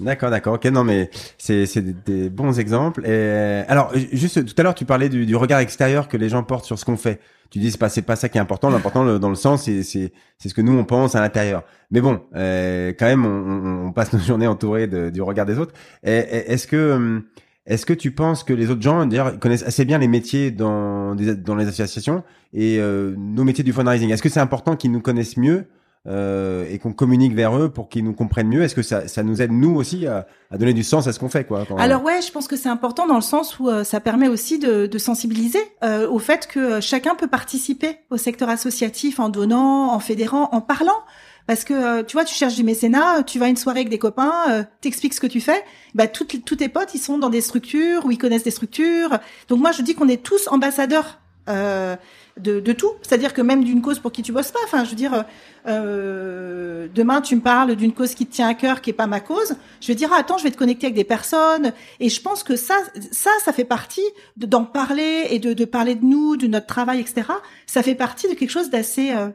[0.01, 0.55] D'accord, d'accord.
[0.55, 3.07] Ok, non, mais c'est c'est des, bons exemples.
[3.07, 6.43] Et alors, juste tout à l'heure, tu parlais du, du, regard extérieur que les gens
[6.43, 7.21] portent sur ce qu'on fait.
[7.51, 8.71] Tu dis c'est pas c'est pas ça qui est important.
[8.71, 11.63] L'important dans le sens, c'est c'est c'est ce que nous on pense à l'intérieur.
[11.93, 15.59] Mais bon, euh, quand même, on, on, passe nos journées entourées de, du regard des
[15.61, 15.75] autres.
[16.03, 17.23] Est-ce que hum,
[17.67, 21.15] est-ce que tu penses que les autres gens, d'ailleurs, connaissent assez bien les métiers dans
[21.15, 22.23] des, dans les associations
[22.53, 24.11] et euh, nos métiers du fundraising?
[24.11, 25.67] Est-ce que c'est important qu'ils nous connaissent mieux
[26.07, 29.23] euh, et qu'on communique vers eux pour qu'ils nous comprennent mieux Est-ce que ça, ça
[29.23, 32.05] nous aide nous aussi à, à donner du sens à ce qu'on fait quoi Alors
[32.05, 34.87] ouais, je pense que c'est important dans le sens où euh, ça permet aussi de,
[34.87, 39.93] de sensibiliser euh, au fait que euh, chacun peut participer au secteur associatif en donnant,
[39.93, 41.03] en fédérant, en parlant.
[41.47, 43.99] Parce que tu vois, tu cherches du mécénat, tu vas à une soirée avec des
[43.99, 45.63] copains, t'expliques ce que tu fais.
[45.95, 49.11] Bah, tous tes potes, ils sont dans des structures ou ils connaissent des structures.
[49.49, 51.97] Donc moi, je dis qu'on est tous ambassadeurs euh,
[52.39, 52.91] de, de, tout.
[53.03, 54.61] C'est-à-dire que même d'une cause pour qui tu bosses pas.
[54.65, 55.25] Enfin, je veux dire,
[55.67, 59.07] euh, demain tu me parles d'une cause qui te tient à cœur, qui est pas
[59.07, 59.57] ma cause.
[59.81, 61.73] Je vais dire ah, attends, je vais te connecter avec des personnes.
[62.01, 62.77] Et je pense que ça,
[63.13, 64.05] ça, ça fait partie
[64.37, 67.23] d'en parler et de, de, parler de nous, de notre travail, etc.
[67.67, 69.29] Ça fait partie de quelque chose d'assez euh,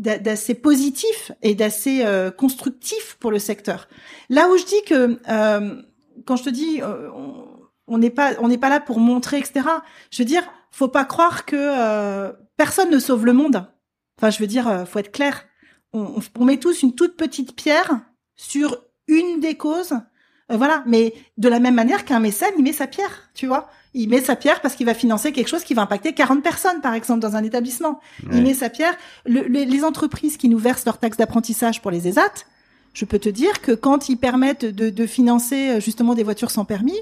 [0.00, 3.86] d'assez positif et d'assez euh, constructif pour le secteur.
[4.30, 5.82] Là où je dis que euh,
[6.24, 7.10] quand je te dis euh,
[7.86, 9.60] on n'est pas on n'est pas là pour montrer, etc.
[10.10, 13.66] Je veux dire faut pas croire que euh, personne ne sauve le monde.
[14.18, 15.44] Enfin, je veux dire, euh, faut être clair.
[15.92, 18.00] On, on, met tous une toute petite pierre
[18.36, 18.76] sur
[19.08, 19.94] une des causes.
[20.50, 23.68] Euh, voilà, mais de la même manière qu'un mécène, il met sa pierre, tu vois.
[23.92, 26.80] Il met sa pierre parce qu'il va financer quelque chose qui va impacter 40 personnes,
[26.80, 27.98] par exemple, dans un établissement.
[28.32, 28.94] Il met sa pierre.
[29.26, 32.32] Le, les entreprises qui nous versent leur taxe d'apprentissage pour les ESAT,
[32.94, 36.64] je peux te dire que quand ils permettent de, de financer justement des voitures sans
[36.64, 37.00] permis,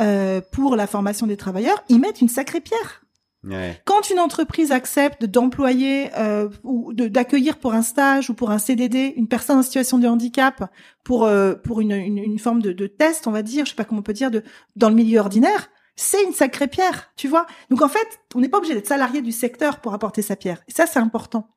[0.00, 3.02] euh, pour la formation des travailleurs, ils mettent une sacrée pierre.
[3.46, 3.80] Ouais.
[3.86, 9.14] Quand une entreprise accepte d'employer euh, ou d'accueillir pour un stage ou pour un CDD
[9.16, 10.70] une personne en situation de handicap
[11.04, 13.76] pour euh, pour une, une, une, forme de, de, test, on va dire, je sais
[13.76, 14.42] pas comment on peut dire, de
[14.76, 17.46] dans le milieu ordinaire, c'est une sacrée pierre, tu vois.
[17.70, 20.62] Donc en fait, on n'est pas obligé d'être salarié du secteur pour apporter sa pierre.
[20.68, 21.48] Et ça, c'est important.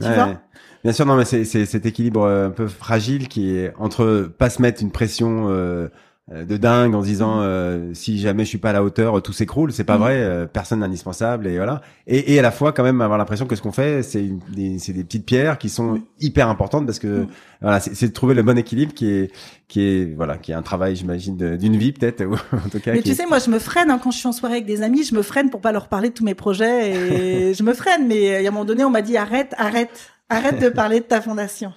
[0.00, 0.14] Tu ouais.
[0.14, 0.40] vois
[0.82, 4.60] Bien sûr, non, mais c'est cet équilibre un peu fragile qui est entre pas se
[4.62, 5.88] mettre une pression euh,
[6.32, 9.32] de dingue en se disant euh, si jamais je suis pas à la hauteur tout
[9.32, 10.00] s'écroule c'est pas mm.
[10.00, 13.18] vrai euh, personne n'est indispensable et voilà et, et à la fois quand même avoir
[13.18, 16.02] l'impression que ce qu'on fait c'est des c'est des petites pierres qui sont mm.
[16.20, 17.28] hyper importantes parce que mm.
[17.62, 19.32] voilà c'est de trouver le bon équilibre qui est
[19.66, 22.22] qui est voilà qui est un travail j'imagine d'une vie peut-être
[22.52, 24.32] en tout cas mais tu sais moi je me freine hein, quand je suis en
[24.32, 26.92] soirée avec des amis je me freine pour pas leur parler de tous mes projets
[26.92, 30.62] et je me freine mais à un moment donné on m'a dit arrête arrête arrête
[30.62, 31.72] de parler de ta fondation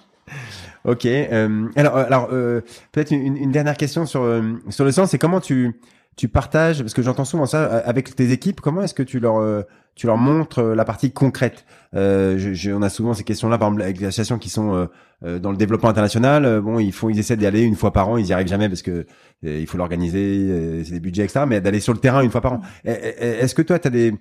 [0.84, 1.06] Ok.
[1.06, 2.60] Euh, alors, alors euh,
[2.92, 5.80] peut-être une, une, dernière question sur sur le sens, c'est comment tu
[6.16, 8.60] tu partages parce que j'entends souvent ça avec tes équipes.
[8.60, 9.64] Comment est-ce que tu leur
[9.94, 11.64] tu leur montres la partie concrète?
[11.94, 14.88] Euh, je, je, On a souvent ces questions-là, par exemple avec les associations qui sont
[15.22, 16.60] dans le développement international.
[16.60, 18.18] bon, ils font, ils essaient d'y aller une fois par an.
[18.18, 19.06] Ils y arrivent jamais parce que
[19.42, 21.46] il faut l'organiser, c'est des budgets etc.
[21.48, 22.60] Mais d'aller sur le terrain une fois par an.
[22.84, 24.14] Est-ce que toi, tu as des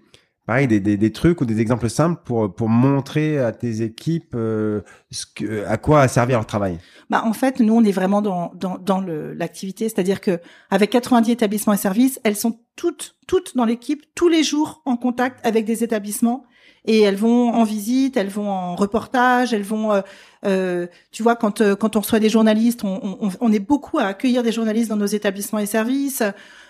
[0.45, 4.33] pareil des, des, des, trucs ou des exemples simples pour pour montrer à tes équipes
[4.35, 4.81] euh,
[5.11, 6.79] ce que, à quoi a servi leur travail.
[7.09, 9.87] Bah en fait nous on est vraiment dans dans, dans l'activité.
[9.87, 10.39] C'est-à-dire que
[10.69, 14.97] avec 90 établissements et services elles sont toutes toutes dans l'équipe tous les jours en
[14.97, 16.45] contact avec des établissements.
[16.85, 20.01] Et elles vont en visite elles vont en reportage elles vont euh,
[20.45, 23.99] euh tu vois quand euh, quand on reçoit des journalistes on, on, on est beaucoup
[23.99, 26.23] à accueillir des journalistes dans nos établissements et services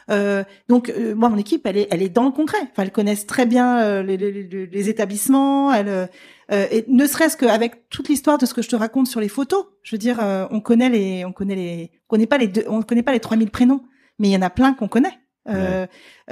[0.09, 2.59] euh, donc euh, moi mon équipe elle est elle est dans le concret.
[2.71, 5.73] Enfin elles connaissent très bien euh, les, les, les, établissements.
[5.73, 6.09] Elles,
[6.51, 9.65] et ne serait-ce qu'avec toute l'histoire de ce que je te raconte sur les photos,
[9.81, 10.19] je veux dire
[10.51, 13.19] on connaît les on connaît les on connaît pas les deux, on connaît pas les
[13.19, 13.83] 3000 prénoms,
[14.19, 15.17] mais il y en a plein qu'on connaît.
[15.49, 15.87] Euh,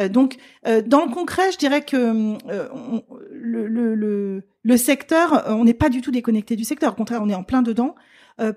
[0.10, 2.38] donc, euh, dans le concret, je dirais que
[3.32, 6.94] le, le, le, le, secteur, on n'est pas du tout déconnecté du secteur.
[6.94, 7.96] Au contraire, on est en plein dedans.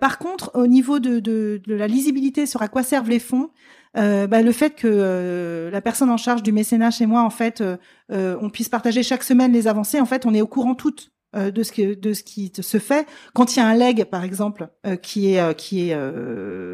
[0.00, 3.50] Par contre, au niveau de, de, de, la lisibilité sur à quoi servent les fonds,
[3.96, 7.30] euh, bah, le fait que euh, la personne en charge du mécénat chez moi, en
[7.30, 10.00] fait, euh, on puisse partager chaque semaine les avancées.
[10.00, 13.08] En fait, on est au courant toutes de ce que de ce qui se fait.
[13.32, 14.68] Quand il y a un leg par exemple
[15.02, 15.98] qui est qui est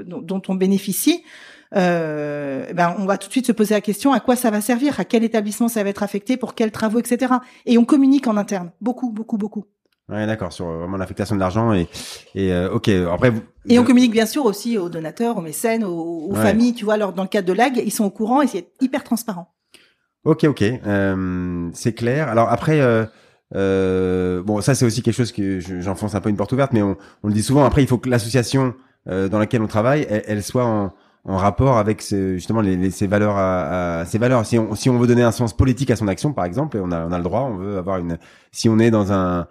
[0.05, 1.25] dont, on bénéficie
[1.73, 5.01] ben on va tout de suite se poser la question à quoi ça va servir?
[5.01, 6.37] À quel établissement ça va être affecté?
[6.37, 8.71] Pour quels travaux etc et on communique en interne.
[8.83, 9.65] Beaucoup beaucoup beaucoup
[10.11, 11.89] Ouais, d'accord, sur vraiment l'affectation de l'argent et
[12.35, 12.89] et ok.
[12.89, 16.85] Après, vous, et on communique bien sûr aussi aux donateurs, aux mécènes, aux, familles, tu
[16.85, 19.53] vois, alors dans le cadre de l'AG, ils sont au courant et c'est hyper transparent.
[20.25, 22.29] Ok, ok, euh, c'est clair.
[22.29, 23.05] Alors après, euh,
[23.55, 26.83] euh, bon, ça c'est aussi quelque chose que j'enfonce un peu une porte ouverte, mais
[26.83, 27.65] on, on, le dit souvent.
[27.65, 28.75] Après, il faut que l'association
[29.09, 30.93] euh, dans laquelle on travaille, elle, soit en,
[31.25, 33.37] en, rapport avec ce, justement les, les, ces valeurs.
[33.37, 34.45] À, à, ces valeurs.
[34.45, 36.93] Si on, si on veut donner un sens politique à son action, par exemple, on
[36.93, 37.43] a, on a le droit.
[37.43, 38.19] On veut avoir une.
[38.53, 39.47] Si on est dans un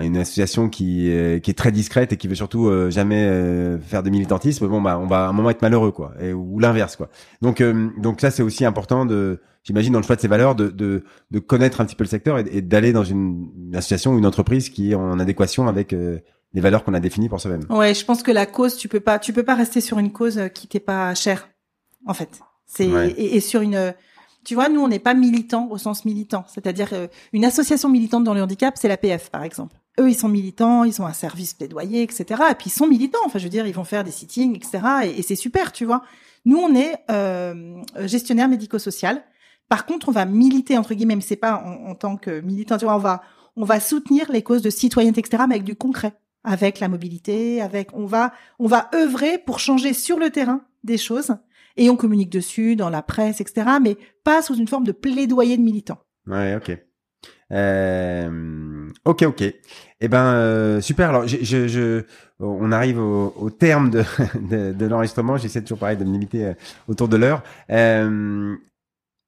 [0.00, 3.78] une association qui est, qui est très discrète et qui veut surtout euh, jamais euh,
[3.78, 6.58] faire de militantisme, bon bah on va à un moment être malheureux quoi, et, ou
[6.58, 7.08] l'inverse quoi.
[7.42, 10.54] Donc euh, donc ça c'est aussi important de, j'imagine dans le choix de ces valeurs,
[10.54, 14.18] de de, de connaître un petit peu le secteur et, d'aller dans une, association ou
[14.18, 17.64] une entreprise qui est en adéquation avec les valeurs qu'on a définies pour soi-même.
[17.70, 20.12] Ouais, je pense que la cause, tu peux pas, tu peux pas rester sur une
[20.12, 21.48] cause qui t'est pas chère,
[22.06, 22.40] en fait.
[22.66, 23.92] C'est et, et, sur une
[24.44, 26.44] tu vois, nous, on n'est pas militants au sens militant.
[26.48, 26.92] C'est-à-dire,
[27.32, 31.00] une association militante dans le handicap, c'est l'APF, par exemple eux, ils sont militants, ils
[31.00, 32.24] ont un service plaidoyer, etc.
[32.50, 33.20] Et puis ils sont militants.
[33.24, 34.80] Enfin, je veux dire, ils vont faire des sittings, etc.
[35.16, 36.02] Et, c'est super, tu vois.
[36.44, 39.22] Nous, on est euh, gestionnaire médico-social.
[39.68, 42.76] Par contre, on va militer entre guillemets, mais c'est pas en, tant que militant.
[42.76, 43.22] Tu vois, on va
[43.56, 45.44] on va soutenir les causes de citoyenneté, etc.
[45.48, 49.92] Mais avec du concret, avec la mobilité, avec on va on va œuvrer pour changer
[49.92, 51.36] sur le terrain des choses
[51.76, 53.68] et on communique dessus dans la presse, etc.
[53.82, 56.00] Mais pas sous une forme de plaidoyer de militants.
[56.26, 56.78] Ouais, ok.
[57.52, 59.42] Euh, ok, ok.
[60.00, 61.10] Eh ben euh, super.
[61.10, 62.02] Alors, je, je, je,
[62.40, 64.04] on arrive au, au terme de,
[64.50, 65.36] de, de l'enregistrement.
[65.36, 66.54] J'essaie toujours pareil de me limiter euh,
[66.88, 67.42] autour de l'heure.
[67.70, 68.56] Euh,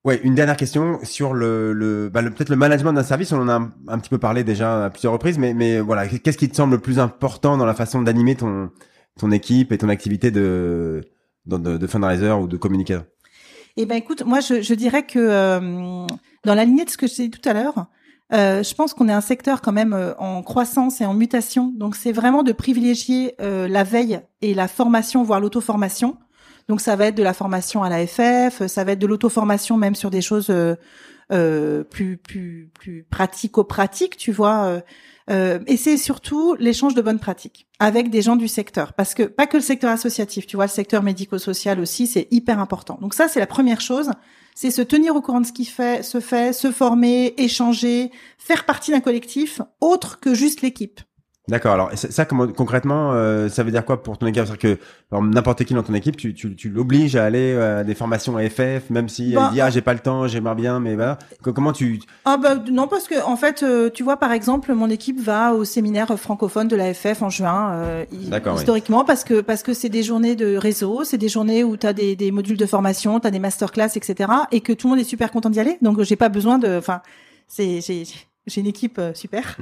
[0.04, 3.32] ouais, une dernière question sur le, le, bah, le peut-être le management d'un service.
[3.32, 6.38] On en a un, petit peu parlé déjà à plusieurs reprises, mais, mais voilà, qu'est-ce
[6.38, 8.70] qui te semble le plus important dans la façon d'animer ton,
[9.18, 11.02] ton équipe et ton activité de,
[11.46, 13.04] de, de fundraiser ou de communicateur
[13.76, 16.06] Eh ben, écoute, moi, je, je dirais que euh,
[16.44, 17.86] dans la lignée de ce que je dit tout à l'heure,
[18.32, 21.72] euh, je pense qu'on est un secteur quand même euh, en croissance et en mutation.
[21.76, 26.16] Donc c'est vraiment de privilégier euh, la veille et la formation, voire l'auto-formation.
[26.68, 29.76] Donc ça va être de la formation à la FF, ça va être de l'auto-formation
[29.76, 30.52] même sur des choses
[31.90, 34.82] plus plus plus pratico-pratiques, tu vois.
[35.28, 39.46] Et c'est surtout l'échange de bonnes pratiques avec des gens du secteur, parce que pas
[39.46, 42.98] que le secteur associatif, tu vois, le secteur médico-social aussi, c'est hyper important.
[43.00, 44.10] Donc ça, c'est la première chose
[44.56, 48.64] c'est se tenir au courant de ce qui fait, se fait, se former, échanger, faire
[48.64, 51.00] partie d'un collectif autre que juste l'équipe.
[51.48, 51.74] D'accord.
[51.74, 54.44] Alors ça, concrètement, euh, ça veut dire quoi pour ton équipe?
[54.44, 57.84] C'est-à-dire que n'importe qui dans ton équipe, tu, tu, tu l'obliges à aller euh, à
[57.84, 60.56] des formations à FF, même si bah, elle dit ah j'ai pas le temps, j'aimerais
[60.56, 61.18] bien, mais voilà.
[61.42, 64.90] Comment tu Ah bah non parce que en fait, euh, tu vois par exemple, mon
[64.90, 69.72] équipe va au séminaire francophone de la FF en juin, historiquement parce que parce que
[69.72, 72.66] c'est des journées de réseau, c'est des journées où tu as des, des modules de
[72.66, 74.30] formation, tu as des masterclass, etc.
[74.50, 75.78] Et que tout le monde est super content d'y aller.
[75.80, 77.02] Donc j'ai pas besoin de, enfin
[77.46, 77.80] c'est
[78.46, 79.56] j'ai une équipe euh, super.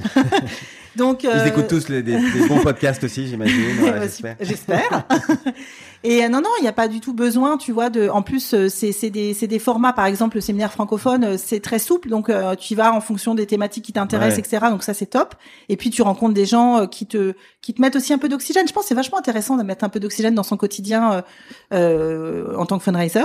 [0.97, 3.81] Donc, Ils euh, écoutent tous les, des, des bons podcasts aussi, j'imagine.
[3.83, 4.37] Ouais.
[4.41, 5.05] J'espère.
[6.07, 7.89] Et euh, non, non, il n'y a pas du tout besoin, tu vois.
[7.89, 9.95] De, en plus, euh, c'est des, des formats.
[9.95, 13.01] Par exemple, le séminaire francophone, euh, c'est très souple, donc euh, tu y vas en
[13.01, 14.45] fonction des thématiques qui t'intéressent, Ouais.
[14.47, 14.67] etc.
[14.71, 15.35] Donc ça, c'est top.
[15.71, 17.33] Et puis tu rencontres des gens qui te
[17.63, 18.69] qui te mettent aussi un peu d'oxygène.
[18.69, 21.25] Je pense que c'est vachement intéressant de mettre un peu d'oxygène dans son quotidien
[21.73, 23.23] euh, en tant que fundraiser.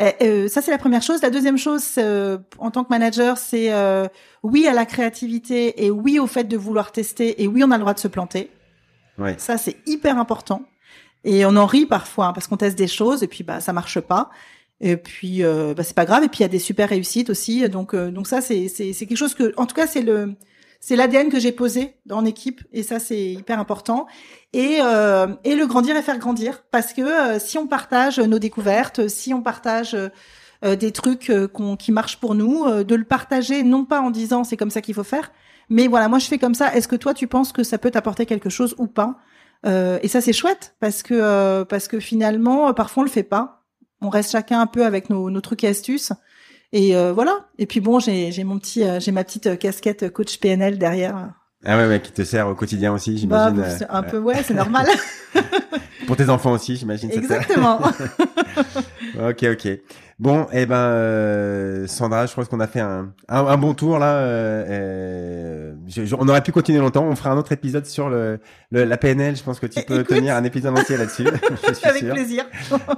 [0.00, 1.22] Euh, ça, c'est la première chose.
[1.22, 4.06] La deuxième chose, euh, en tant que manager, c'est euh,
[4.42, 7.76] oui à la créativité et oui au fait de vouloir tester et oui, on a
[7.76, 8.50] le droit de se planter.
[9.18, 9.36] Ouais.
[9.38, 10.62] Ça, c'est hyper important.
[11.24, 13.72] Et on en rit parfois hein, parce qu'on teste des choses et puis bah ça
[13.72, 14.30] marche pas.
[14.80, 16.24] Et puis euh, bah, c'est pas grave.
[16.24, 17.68] Et puis il y a des super réussites aussi.
[17.68, 20.36] Donc euh, donc ça c'est c'est quelque chose que en tout cas c'est le
[20.80, 24.06] c'est l'ADN que j'ai posé dans l'équipe et ça c'est hyper important.
[24.52, 28.38] Et euh, et le grandir et faire grandir parce que euh, si on partage nos
[28.38, 29.96] découvertes, si on partage
[30.64, 34.10] euh, des trucs euh, qu'on qui marchent pour nous, de le partager non pas en
[34.10, 35.32] disant c'est comme ça qu'il faut faire,
[35.70, 36.74] mais voilà moi je fais comme ça.
[36.74, 39.16] Est-ce que toi tu penses que ça peut t'apporter quelque chose ou pas?
[39.66, 43.10] Euh, et ça c'est chouette parce que euh, parce que finalement euh, parfois on le
[43.10, 43.62] fait pas.
[44.00, 46.12] On reste chacun un peu avec nos, nos trucs et astuces.
[46.72, 47.46] Et euh, voilà.
[47.58, 50.78] Et puis bon, j'ai j'ai mon petit euh, j'ai ma petite euh, casquette coach PNL
[50.78, 51.30] derrière.
[51.64, 53.82] Ah ouais, ouais, qui te sert au quotidien aussi, Bah, j'imagine.
[53.82, 54.86] euh, un peu ouais, c'est normal.
[56.06, 57.10] Pour tes enfants aussi, j'imagine.
[57.12, 57.80] Exactement.
[59.28, 59.68] Ok, ok.
[60.18, 63.98] Bon, eh ben, euh, Sandra, je pense qu'on a fait un, un, un bon tour
[63.98, 64.14] là.
[64.16, 67.04] euh, je- je- on aurait pu continuer longtemps.
[67.04, 68.38] On fera un autre épisode sur le,
[68.70, 69.36] le- la PNL.
[69.36, 70.08] Je pense que tu peux Écoute.
[70.16, 71.26] tenir un épisode entier là-dessus.
[71.84, 72.12] avec sûr.
[72.12, 72.44] plaisir.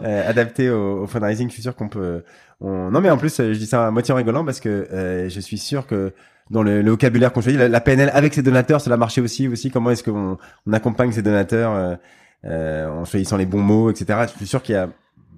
[0.02, 2.22] Euh, adapté au, au fundraising, je suis sûr qu'on peut.
[2.60, 2.90] On...
[2.90, 5.28] Non, mais en plus, euh, je dis ça à moitié en rigolant parce que euh,
[5.28, 6.12] je suis sûr que
[6.50, 9.48] dans le, le vocabulaire qu'on choisit, la, la PNL avec ses donateurs, cela marchait aussi.
[9.48, 11.98] Aussi, comment est-ce qu'on on accompagne ces donateurs
[12.44, 14.26] en choisissant les bons mots, etc.
[14.32, 14.88] Je suis sûr qu'il y a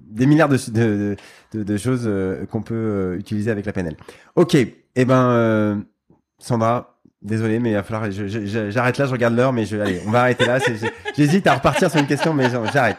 [0.09, 1.15] des milliards de, de,
[1.53, 3.95] de, de choses euh, qu'on peut euh, utiliser avec la PNL.
[4.35, 5.75] Ok, eh ben, euh,
[6.39, 6.95] Sandra.
[7.21, 8.09] Désolé, mais il va falloir.
[8.09, 10.57] J'arrête là, je regarde l'heure, mais je, allez, on va arrêter là.
[11.17, 12.95] J'hésite à repartir sur une question, mais j'arrête.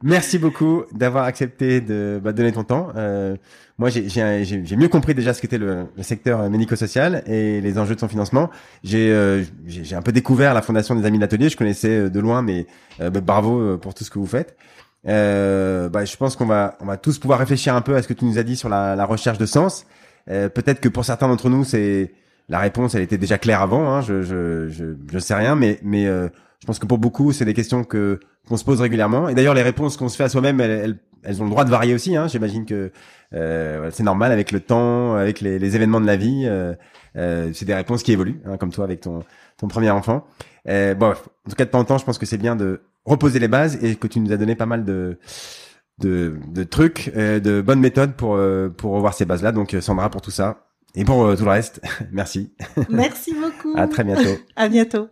[0.00, 2.90] Merci beaucoup d'avoir accepté de bah, donner ton temps.
[2.94, 3.34] Euh,
[3.78, 8.00] moi, j'ai- mieux compris déjà ce qu'était le, le secteur médico-social et les enjeux de
[8.00, 8.50] son financement.
[8.82, 9.44] J'ai euh,
[9.92, 11.48] un peu découvert la fondation des Amis de l'Atelier.
[11.48, 12.66] Je connaissais euh, de loin, mais
[13.00, 14.56] euh, bah, bravo euh, pour tout ce que vous faites.
[15.06, 18.08] Euh, bah, je pense qu'on va on va tous pouvoir réfléchir un peu à ce
[18.08, 19.86] que tu nous as dit sur la, la recherche de sens.
[20.28, 22.12] Euh, Peut-être que pour certains d'entre nous, c'est
[22.48, 23.88] la réponse, elle était déjà claire avant.
[23.88, 27.44] Hein, je, je je je sais rien, mais mais je pense que pour beaucoup, c'est
[27.44, 28.18] des questions que
[28.48, 29.28] qu'on se pose régulièrement.
[29.28, 31.64] Et d'ailleurs, les réponses qu'on se fait à soi-même, elles, elles, elles ont le droit
[31.64, 32.16] de varier aussi.
[32.16, 32.26] Hein.
[32.28, 32.90] J'imagine que
[33.34, 36.44] euh, c'est normal avec le temps, avec les, les événements de la vie.
[36.46, 36.74] Euh,
[37.16, 39.24] euh, c'est des réponses qui évoluent, hein, comme toi avec ton
[39.56, 40.26] ton premier enfant.
[40.68, 42.80] Euh, bon, en tout cas, de temps en temps, je pense que c'est bien de
[43.04, 45.18] reposer les bases et que tu nous as donné pas mal de
[45.98, 49.52] de, de trucs, euh, de bonnes méthodes pour euh, pour revoir ces bases-là.
[49.52, 50.64] Donc, euh, Sandra, pour tout ça
[50.94, 51.80] et pour tout le reste,
[52.12, 52.52] merci.
[52.88, 53.74] Merci beaucoup.
[53.76, 54.38] À très bientôt.
[54.56, 55.08] À bientôt.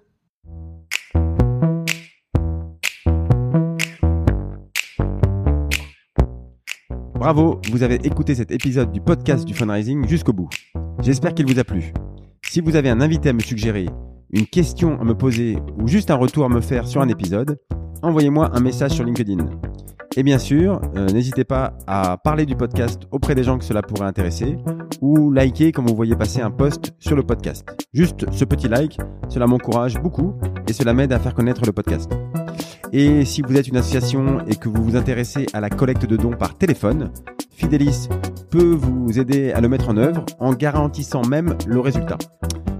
[7.27, 10.49] Bravo, vous avez écouté cet épisode du podcast du fundraising jusqu'au bout.
[11.03, 11.93] J'espère qu'il vous a plu.
[12.49, 13.87] Si vous avez un invité à me suggérer,
[14.31, 17.59] une question à me poser ou juste un retour à me faire sur un épisode,
[18.01, 19.45] envoyez-moi un message sur LinkedIn.
[20.17, 23.83] Et bien sûr, euh, n'hésitez pas à parler du podcast auprès des gens que cela
[23.83, 24.57] pourrait intéresser
[25.01, 27.67] ou liker quand vous voyez passer un post sur le podcast.
[27.93, 30.35] Juste ce petit like, cela m'encourage beaucoup
[30.69, 32.09] et cela m'aide à faire connaître le podcast.
[32.93, 36.17] Et si vous êtes une association et que vous vous intéressez à la collecte de
[36.17, 37.11] dons par téléphone,
[37.51, 38.09] Fidelis
[38.51, 42.19] peut vous aider à le mettre en œuvre en garantissant même le résultat.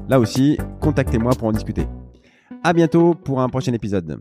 [0.09, 1.87] Là aussi, contactez-moi pour en discuter.
[2.63, 4.21] À bientôt pour un prochain épisode.